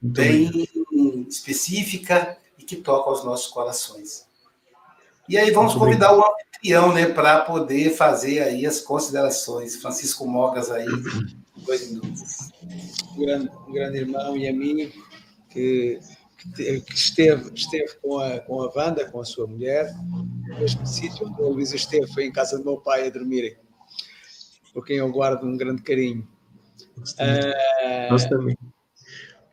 [0.00, 0.68] bem
[1.28, 4.27] específica e que toca aos nossos corações.
[5.28, 6.18] E aí vamos muito convidar bem.
[6.18, 9.76] o anfitrião, né, para poder fazer aí as considerações.
[9.76, 10.86] Francisco Mogas aí,
[11.66, 12.50] dois minutos.
[13.12, 14.92] Um grande, um grande irmão e amigo
[15.50, 16.00] que
[16.54, 21.26] que esteve, esteve com, a, com a Wanda, com a sua mulher, no mesmo sítio
[21.26, 23.58] onde a Luísa esteve, foi em casa do meu pai a dormir
[24.72, 26.26] por quem eu guardo um grande carinho.
[26.98, 28.56] Uh, Nós também.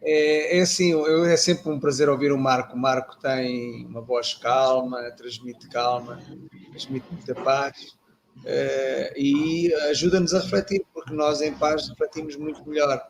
[0.08, 2.76] É, é, assim, eu, é sempre um prazer ouvir o Marco.
[2.76, 6.22] O Marco tem uma voz calma, transmite calma,
[6.70, 7.98] transmite muita paz
[8.38, 13.02] uh, e ajuda-nos a refletir, porque nós em paz refletimos muito melhor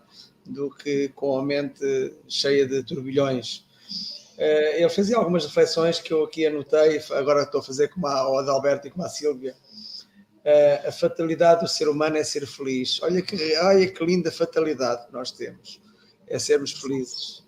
[0.45, 3.65] do que com a mente cheia de turbilhões.
[4.37, 8.39] Uh, ele fazia algumas reflexões que eu aqui anotei, agora estou a fazer com a,
[8.39, 9.53] Adalberto e com a Silvia
[10.87, 13.01] a fatalidade do ser humano é ser feliz.
[13.01, 15.81] Olha que, olha que linda fatalidade que nós temos,
[16.28, 17.43] é sermos felizes.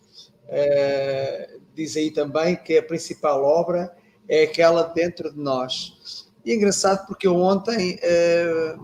[0.47, 3.93] Uh, diz aí também que a principal obra
[4.27, 6.27] é aquela dentro de nós.
[6.45, 8.77] E é engraçado porque eu ontem, uh,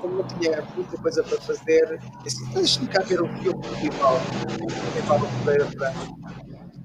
[0.00, 3.74] como não tinha muita coisa para fazer, disse, então deixa-me cá ver o filme do
[3.76, 4.24] Vivaldo,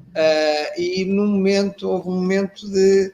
[0.09, 3.11] uh, e num momento, houve um momento de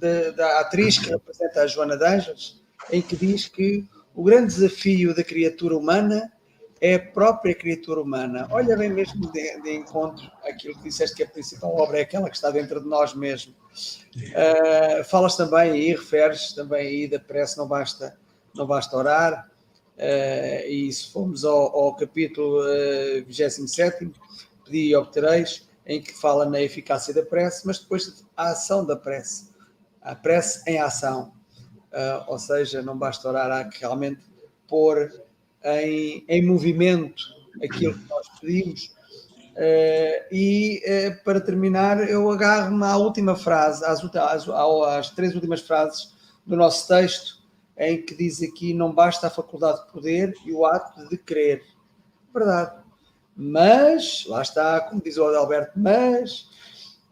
[0.00, 4.54] da, da atriz que representa a Joana de Anjos, em que diz que o grande
[4.54, 6.32] desafio da criatura humana
[6.80, 8.48] é a própria criatura humana.
[8.50, 12.30] Olha bem mesmo de, de encontro aquilo que disseste que a principal obra é aquela
[12.30, 13.54] que está dentro de nós mesmos.
[14.16, 18.16] Uh, falas também aí, referes também aí da prece, não basta,
[18.54, 19.50] não basta orar.
[19.96, 24.10] Uh, e se formos ao, ao capítulo uh, 27,
[24.64, 28.96] pedi e obtereis, em que fala na eficácia da prece, mas depois a ação da
[28.96, 29.50] prece.
[30.00, 31.32] A prece em ação.
[31.92, 34.22] Uh, ou seja, não basta orar, há que realmente
[34.66, 35.12] pôr
[35.64, 38.94] em, em movimento aquilo que nós pedimos.
[39.56, 45.60] Uh, e uh, para terminar, eu agarro-me à última frase, às, às, às, três últimas
[45.60, 46.14] frases
[46.46, 47.42] do nosso texto,
[47.76, 51.62] em que diz aqui: não basta a faculdade de poder e o ato de querer.
[52.32, 52.80] Verdade.
[53.36, 56.48] Mas, lá está, como diz o Adalberto, mas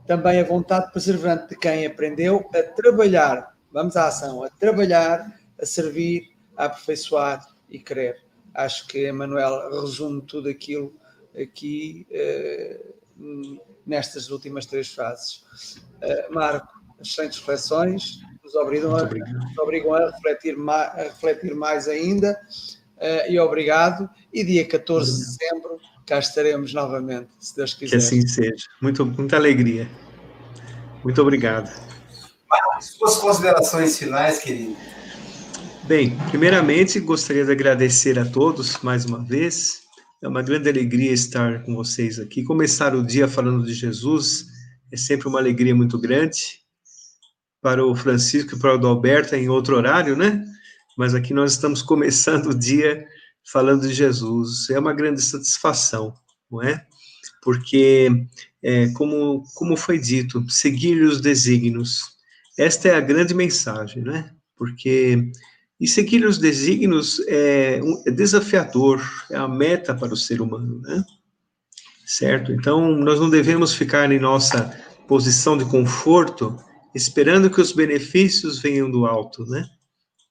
[0.06, 5.66] também a vontade perseverante de quem aprendeu a trabalhar, vamos à ação, a trabalhar, a
[5.66, 8.27] servir, a aperfeiçoar e querer
[8.58, 10.92] acho que Emanuel resume tudo aquilo
[11.40, 15.44] aqui uh, nestas últimas três frases.
[16.02, 16.68] Uh, Marco,
[17.00, 22.38] excelentes reflexões, nos obrigam, a, nos obrigam a, refletir mais, a refletir mais ainda
[22.96, 24.10] uh, e obrigado.
[24.32, 27.90] E dia 14 de dezembro cá estaremos novamente, se Deus quiser.
[27.90, 28.66] Que assim seja.
[28.82, 29.88] Muito, muita alegria.
[31.04, 31.70] Muito obrigado.
[32.48, 34.76] Marcos, suas considerações finais, querido.
[35.88, 39.84] Bem, primeiramente gostaria de agradecer a todos mais uma vez.
[40.22, 42.44] É uma grande alegria estar com vocês aqui.
[42.44, 44.48] Começar o dia falando de Jesus
[44.92, 46.60] é sempre uma alegria muito grande.
[47.62, 50.44] Para o Francisco e para o Adalberto é em outro horário, né?
[50.94, 53.06] Mas aqui nós estamos começando o dia
[53.50, 54.68] falando de Jesus.
[54.68, 56.12] É uma grande satisfação,
[56.52, 56.86] não é?
[57.42, 58.10] Porque,
[58.62, 62.02] é, como, como foi dito, seguir os desígnios.
[62.58, 64.34] Esta é a grande mensagem, né?
[64.54, 65.32] Porque
[65.80, 69.00] e seguir os desígnios é, um, é desafiador,
[69.30, 71.04] é a meta para o ser humano, né?
[72.04, 72.52] Certo?
[72.52, 74.74] Então, nós não devemos ficar em nossa
[75.06, 76.56] posição de conforto
[76.94, 79.68] esperando que os benefícios venham do alto, né?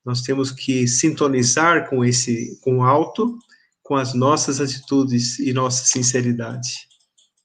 [0.05, 3.37] Nós temos que sintonizar com esse, com o alto,
[3.83, 6.87] com as nossas atitudes e nossa sinceridade.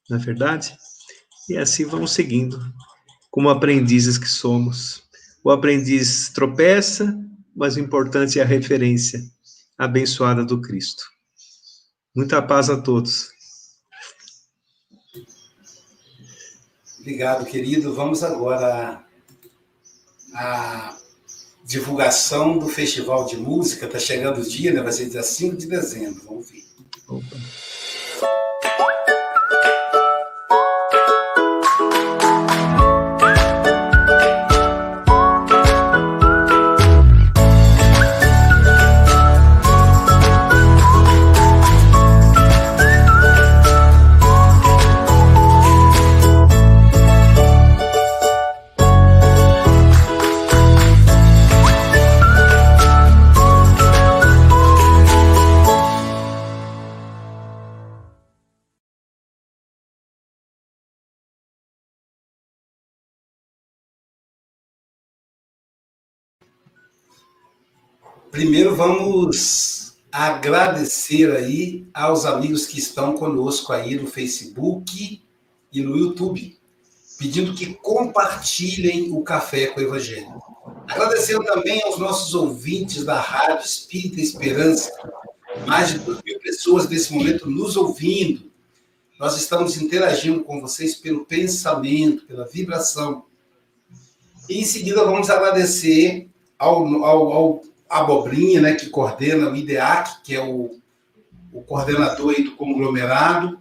[0.09, 0.76] Não é verdade?
[1.48, 2.61] E assim vamos seguindo,
[3.30, 5.03] como aprendizes que somos.
[5.44, 7.16] O aprendiz tropeça,
[7.55, 9.22] mas o importante é a referência
[9.78, 11.03] abençoada do Cristo.
[12.14, 13.30] Muita paz a todos.
[17.00, 17.94] Obrigado, querido.
[17.94, 19.05] Vamos agora
[20.34, 20.96] à
[21.64, 23.86] divulgação do Festival de Música.
[23.86, 24.82] Está chegando o dia, né?
[24.82, 26.22] vai ser dia 5 de dezembro.
[26.24, 26.64] Vamos ver.
[27.09, 28.51] Opa.
[68.32, 75.22] Primeiro vamos agradecer aí aos amigos que estão conosco aí no Facebook
[75.70, 76.58] e no YouTube,
[77.18, 80.32] pedindo que compartilhem o Café com o Evangelho.
[80.88, 84.90] Agradecendo também aos nossos ouvintes da Rádio Espírita Esperança,
[85.66, 88.50] mais de duas mil pessoas nesse momento nos ouvindo.
[89.20, 93.26] Nós estamos interagindo com vocês pelo pensamento, pela vibração.
[94.48, 100.34] E em seguida vamos agradecer ao, ao, ao Abobrinha, né, que coordena o IDEAC, que
[100.34, 100.78] é o,
[101.53, 103.59] o coordenador do conglomerado,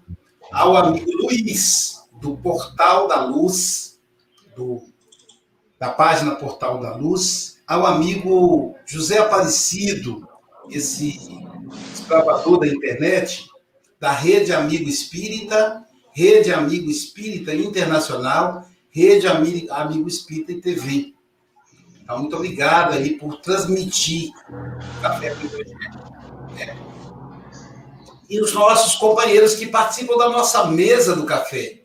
[0.51, 3.99] ao amigo Luiz, do Portal da Luz,
[4.55, 4.81] do,
[5.77, 10.25] da página Portal da Luz, ao amigo José Aparecido,
[10.69, 11.19] esse
[11.93, 13.49] escravador da internet,
[13.99, 21.13] da Rede Amigo Espírita, Rede Amigo Espírita Internacional, Rede Amigo Espírita e TV.
[22.11, 26.75] Então, muito obrigado aí por transmitir o Café com é.
[28.29, 31.83] E os nossos companheiros que participam da nossa mesa do café.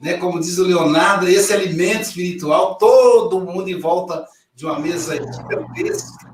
[0.00, 0.14] Né?
[0.18, 4.24] Como diz o Leonardo, esse alimento espiritual, todo mundo em volta
[4.54, 6.32] de uma mesa gigantesca,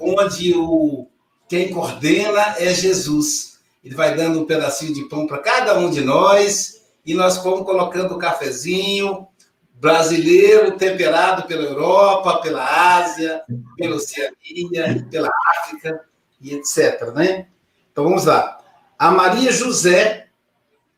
[0.00, 1.06] onde o,
[1.46, 3.58] quem coordena é Jesus.
[3.82, 7.66] Ele vai dando um pedacinho de pão para cada um de nós, e nós vamos
[7.66, 9.26] colocando o cafezinho,
[9.74, 13.42] brasileiro temperado pela Europa, pela Ásia,
[13.76, 16.04] pela Oceania, pela África
[16.40, 17.12] e etc.
[17.14, 17.48] Né?
[17.92, 18.60] Então vamos lá.
[18.98, 20.28] A Maria José,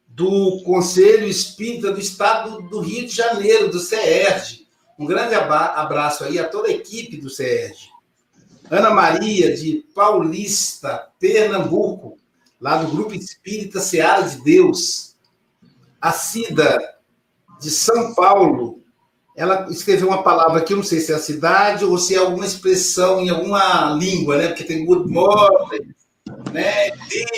[0.07, 4.67] do Conselho Espírita do Estado do Rio de Janeiro, do CERJ.
[4.99, 7.91] Um grande abraço aí a toda a equipe do CERJ.
[8.71, 12.19] Ana Maria, de Paulista, Pernambuco,
[12.61, 15.15] lá do Grupo Espírita Seara de Deus.
[16.01, 16.96] A Cida,
[17.61, 18.83] de São Paulo,
[19.37, 22.19] ela escreveu uma palavra aqui, eu não sei se é a cidade ou se é
[22.19, 24.49] alguma expressão em alguma língua, né?
[24.49, 25.95] Porque tem good morning,
[26.53, 26.89] né?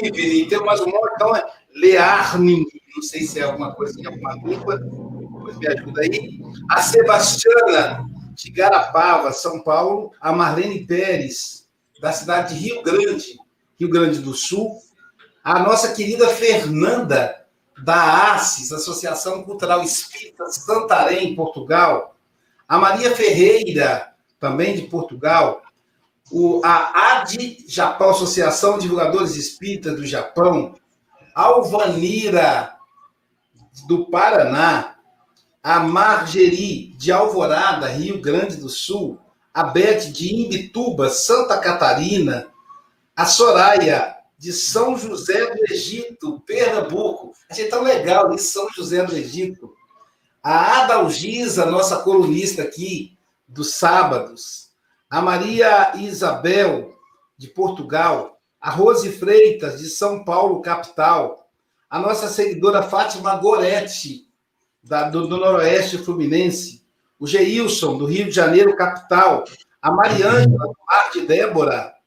[0.02, 1.44] Evening, tem mais um monte, então é
[1.74, 2.64] learning,
[2.94, 6.40] não sei se é alguma coisa em alguma língua, depois me ajuda aí.
[6.70, 11.66] A Sebastiana, de Garapava, São Paulo, a Marlene Pérez,
[12.00, 13.36] da cidade de Rio Grande,
[13.78, 14.78] Rio Grande do Sul,
[15.42, 17.37] a nossa querida Fernanda,
[17.82, 22.16] da ACES, Associação Cultural Espírita Santarém, Portugal,
[22.68, 25.62] a Maria Ferreira, também de Portugal,
[26.30, 30.74] o, a AD Japão, Associação de Divulgadores Espíritas do Japão,
[31.34, 32.74] Alvanira,
[33.86, 34.96] do Paraná,
[35.62, 39.18] a Margeri, de Alvorada, Rio Grande do Sul,
[39.52, 42.48] a Beth, de Imbituba, Santa Catarina,
[43.16, 47.32] a Soraya, de São José do Egito, Pernambuco.
[47.50, 49.74] Achei tão legal isso, São José do Egito.
[50.42, 53.18] A Adalgisa, nossa colunista aqui
[53.48, 54.68] dos sábados.
[55.10, 56.94] A Maria Isabel,
[57.36, 58.38] de Portugal.
[58.60, 61.50] A Rose Freitas, de São Paulo, capital.
[61.90, 64.28] A nossa seguidora Fátima Goretti,
[64.82, 66.86] da, do, do Noroeste Fluminense.
[67.18, 69.44] O Geilson, do Rio de Janeiro, capital.
[69.82, 71.97] A Mariângela, do Mar de Débora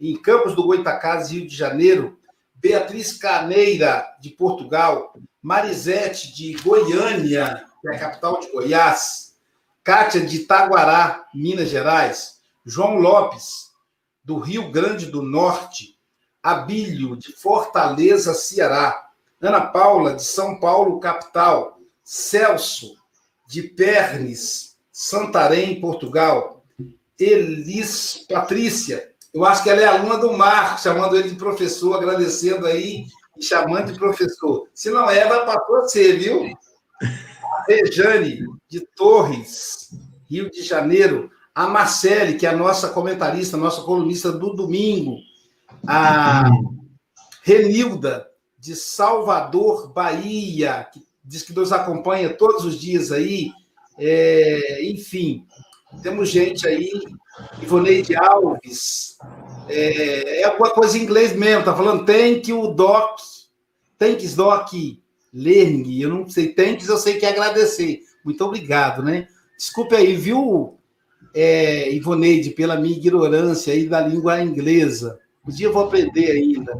[0.00, 2.18] em Campos do Goitacazes, Rio de Janeiro,
[2.54, 9.34] Beatriz Caneira, de Portugal, Marisete, de Goiânia, que é a capital de Goiás,
[9.82, 13.70] Kátia, de Itaguará, Minas Gerais, João Lopes,
[14.24, 15.98] do Rio Grande do Norte,
[16.42, 22.96] Abílio, de Fortaleza, Ceará, Ana Paula, de São Paulo, capital, Celso,
[23.46, 26.64] de Pernes, Santarém, Portugal,
[27.18, 32.66] Elis Patrícia, eu acho que ela é aluna do Marco, chamando ele de professor, agradecendo
[32.66, 33.04] aí
[33.36, 34.68] e chamando de professor.
[34.72, 36.56] Se não é, vai para você, viu?
[37.02, 39.90] A Rejane, de Torres,
[40.30, 41.32] Rio de Janeiro.
[41.52, 45.16] A Marcele, que é a nossa comentarista, nossa colunista do domingo.
[45.86, 46.48] A
[47.42, 53.50] Renilda, de Salvador, Bahia, que diz que nos acompanha todos os dias aí.
[53.98, 55.44] É, enfim,
[56.02, 56.90] temos gente aí
[57.62, 59.16] Ivoneide Alves,
[59.68, 63.18] é, é alguma coisa em inglês mesmo, tá falando thank you, doc,
[63.98, 64.72] thanks, doc,
[65.32, 69.26] learning, eu não sei, thanks eu sei que é agradecer, muito obrigado, né?
[69.56, 70.78] Desculpe aí, viu,
[71.34, 76.72] é, Ivoneide, pela minha ignorância aí da língua inglesa, um dia eu vou aprender ainda.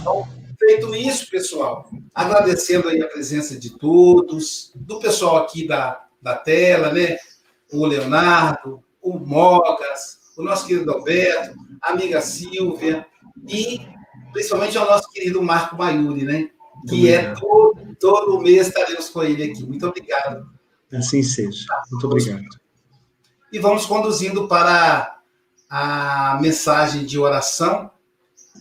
[0.00, 0.28] Então,
[0.58, 6.92] feito isso, pessoal, agradecendo aí a presença de todos, do pessoal aqui da, da tela,
[6.92, 7.16] né?
[7.72, 13.06] O Leonardo, o Mogas, o nosso querido Alberto, a amiga Silvia
[13.46, 13.80] e
[14.32, 16.50] principalmente ao nosso querido Marco Maiuri, né?
[16.88, 19.64] Que é todo, todo mês estaremos com ele aqui.
[19.64, 20.48] Muito obrigado.
[20.92, 21.66] Assim seja.
[21.90, 22.44] Muito obrigado.
[23.52, 25.18] E vamos conduzindo para
[25.68, 27.90] a mensagem de oração,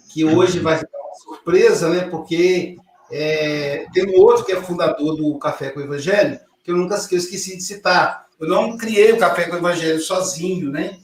[0.09, 2.01] que hoje vai ser uma surpresa, né?
[2.09, 2.75] Porque
[3.11, 6.95] é, tem um outro que é fundador do Café com o Evangelho, que eu nunca
[6.95, 10.99] eu esqueci de citar, eu não criei o Café com o Evangelho sozinho, né?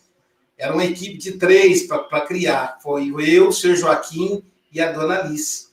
[0.58, 2.78] Era uma equipe de três para criar.
[2.82, 5.68] Foi eu, o senhor Joaquim e a dona Alice.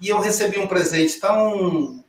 [0.00, 2.04] E eu recebi um presente tão,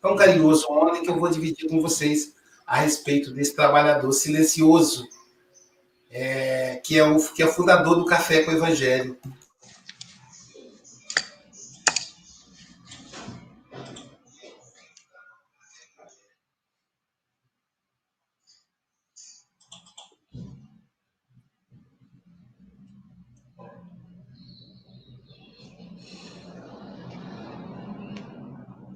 [0.00, 2.34] tão carinhoso ontem que eu vou dividir com vocês
[2.66, 5.08] a respeito desse trabalhador silencioso,
[6.10, 9.18] é, que, é o, que é o fundador do Café com o Evangelho.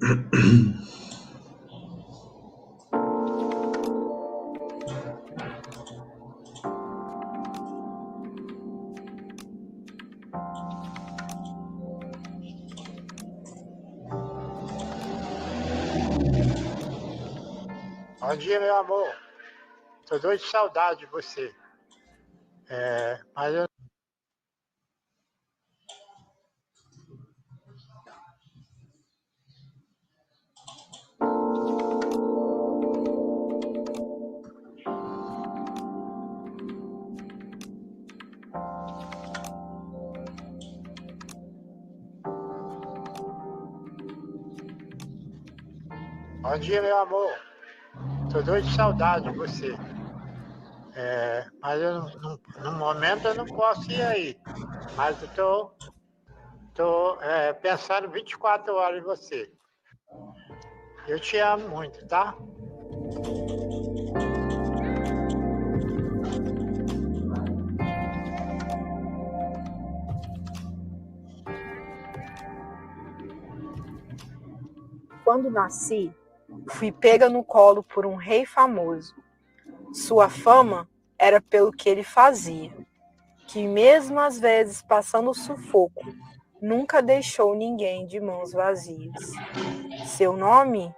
[0.07, 0.13] Bom
[18.37, 19.13] dia, meu amor.
[20.05, 21.53] Tô doido de saudade de você.
[22.69, 23.67] É, mas eu
[46.49, 47.29] Bom dia, meu amor.
[48.31, 49.75] Tô doido de saudade de você.
[50.95, 54.39] É, mas eu, no, no, momento eu não posso ir aí.
[54.95, 55.71] Mas eu tô,
[56.73, 59.51] tô é, pensando 24 horas em você.
[61.05, 62.33] Eu te amo muito, tá?
[75.25, 76.15] Quando nasci,
[76.69, 79.13] fui pega no colo por um rei famoso.
[79.93, 82.71] Sua fama era pelo que ele fazia,
[83.47, 86.05] que mesmo às vezes passando sufoco,
[86.61, 89.31] nunca deixou ninguém de mãos vazias.
[90.05, 90.93] Seu nome?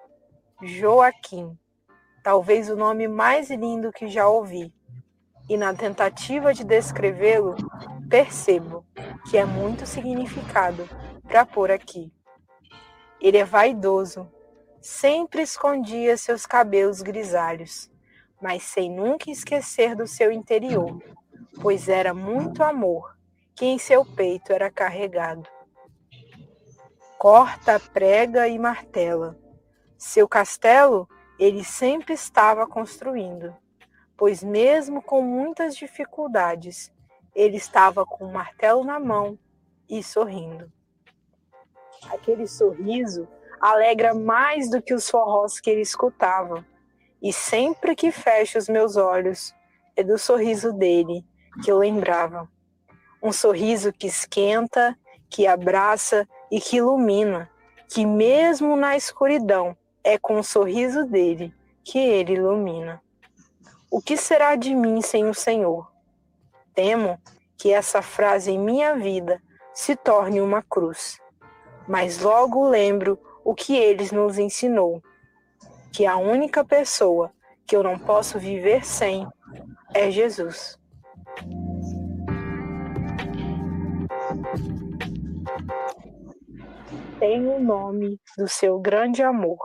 [0.62, 1.58] Joaquim,
[2.24, 4.74] talvez o nome mais lindo que já ouvi.
[5.48, 7.56] E na tentativa de descrevê-lo,
[8.10, 8.86] percebo
[9.30, 10.88] que é muito significado
[11.24, 12.12] para pôr aqui.
[13.22, 14.30] Ele é vaidoso,
[14.82, 17.92] sempre escondia seus cabelos grisalhos,
[18.42, 21.02] mas sem nunca esquecer do seu interior,
[21.62, 23.18] pois era muito amor
[23.56, 25.48] que em seu peito era carregado.
[27.18, 29.38] Corta, prega e martela.
[29.98, 31.08] Seu castelo
[31.38, 33.56] ele sempre estava construindo,
[34.16, 36.92] pois mesmo com muitas dificuldades,
[37.36, 39.38] ele estava com o martelo na mão
[39.90, 40.72] e sorrindo.
[42.10, 43.28] Aquele sorriso
[43.62, 46.66] alegra mais do que os forrós que ele escutava.
[47.22, 49.54] E sempre que fecho os meus olhos,
[49.96, 51.26] é do sorriso dele
[51.64, 52.50] que eu lembrava.
[53.22, 54.98] Um sorriso que esquenta,
[55.30, 57.50] que abraça e que ilumina,
[57.90, 61.54] que mesmo na escuridão é com o sorriso dele
[61.84, 63.02] que ele ilumina.
[63.92, 65.92] O que será de mim sem o Senhor?
[66.74, 67.20] Temo
[67.58, 69.42] que essa frase em minha vida
[69.74, 71.20] se torne uma cruz.
[71.88, 75.02] Mas logo lembro o que eles nos ensinou,
[75.92, 77.34] que a única pessoa
[77.66, 79.28] que eu não posso viver sem
[79.92, 80.78] é Jesus.
[87.20, 89.58] Tem o nome do seu grande amor.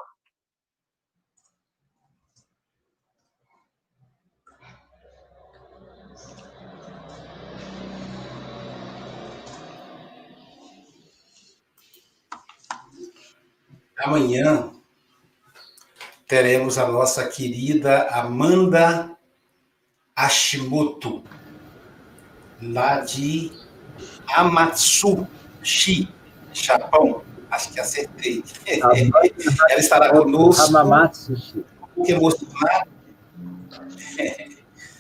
[13.99, 14.71] Amanhã
[16.27, 19.17] teremos a nossa querida Amanda
[20.17, 21.23] Hashimoto,
[22.61, 23.53] lá de
[24.35, 26.09] Amatsushi,
[26.53, 27.23] Japão.
[27.51, 28.43] Acho que acertei.
[28.67, 30.77] Ela estará conosco.
[30.77, 31.65] Hamamatsushi.
[31.97, 32.91] Um pouco emocionado.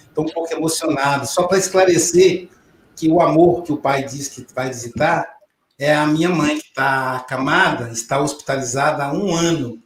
[0.08, 1.26] Estou um pouco emocionado.
[1.26, 2.48] Só para esclarecer
[2.94, 5.34] que o amor que o pai diz que vai visitar
[5.78, 9.78] é a minha mãe, que está acamada, está hospitalizada há um ano.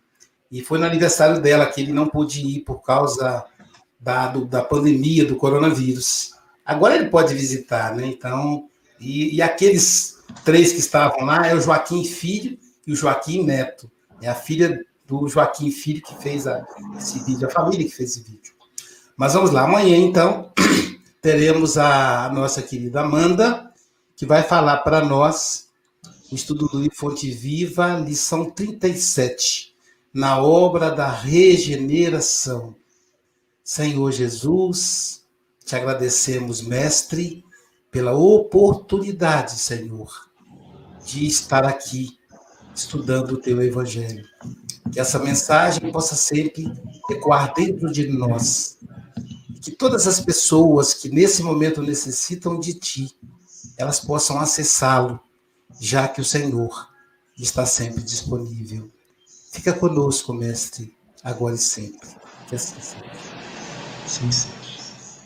[0.51, 3.45] E foi no aniversário dela que ele não pôde ir por causa
[3.99, 6.33] da, do, da pandemia do coronavírus.
[6.65, 8.07] Agora ele pode visitar, né?
[8.07, 8.69] Então,
[9.01, 13.91] e, e, aqueles três que estavam lá é o Joaquim Filho e o Joaquim Neto.
[14.21, 16.67] É a filha do Joaquim Filho que fez a,
[16.99, 18.53] esse vídeo, a família que fez esse vídeo.
[19.17, 20.53] Mas vamos lá, amanhã então
[21.21, 23.73] teremos a nossa querida Amanda,
[24.15, 25.68] que vai falar para nós
[26.31, 29.75] o estudo do livro Fonte Viva, lição 37,
[30.13, 32.75] na obra da regeneração.
[33.65, 35.25] Senhor Jesus,
[35.65, 37.45] te agradecemos, Mestre,
[37.91, 40.29] pela oportunidade, Senhor,
[41.05, 42.19] de estar aqui
[42.75, 44.27] estudando o teu Evangelho.
[44.93, 46.71] Que essa mensagem possa sempre
[47.11, 48.77] ecoar dentro de nós.
[49.63, 53.17] Que todas as pessoas que nesse momento necessitam de ti,
[53.79, 55.19] elas possam acessá-lo
[55.81, 56.89] já que o Senhor
[57.39, 58.91] está sempre disponível.
[59.53, 62.09] Fica conosco, mestre, agora e sempre.
[62.49, 63.05] Que assim seja.
[64.07, 64.58] Sim, seja.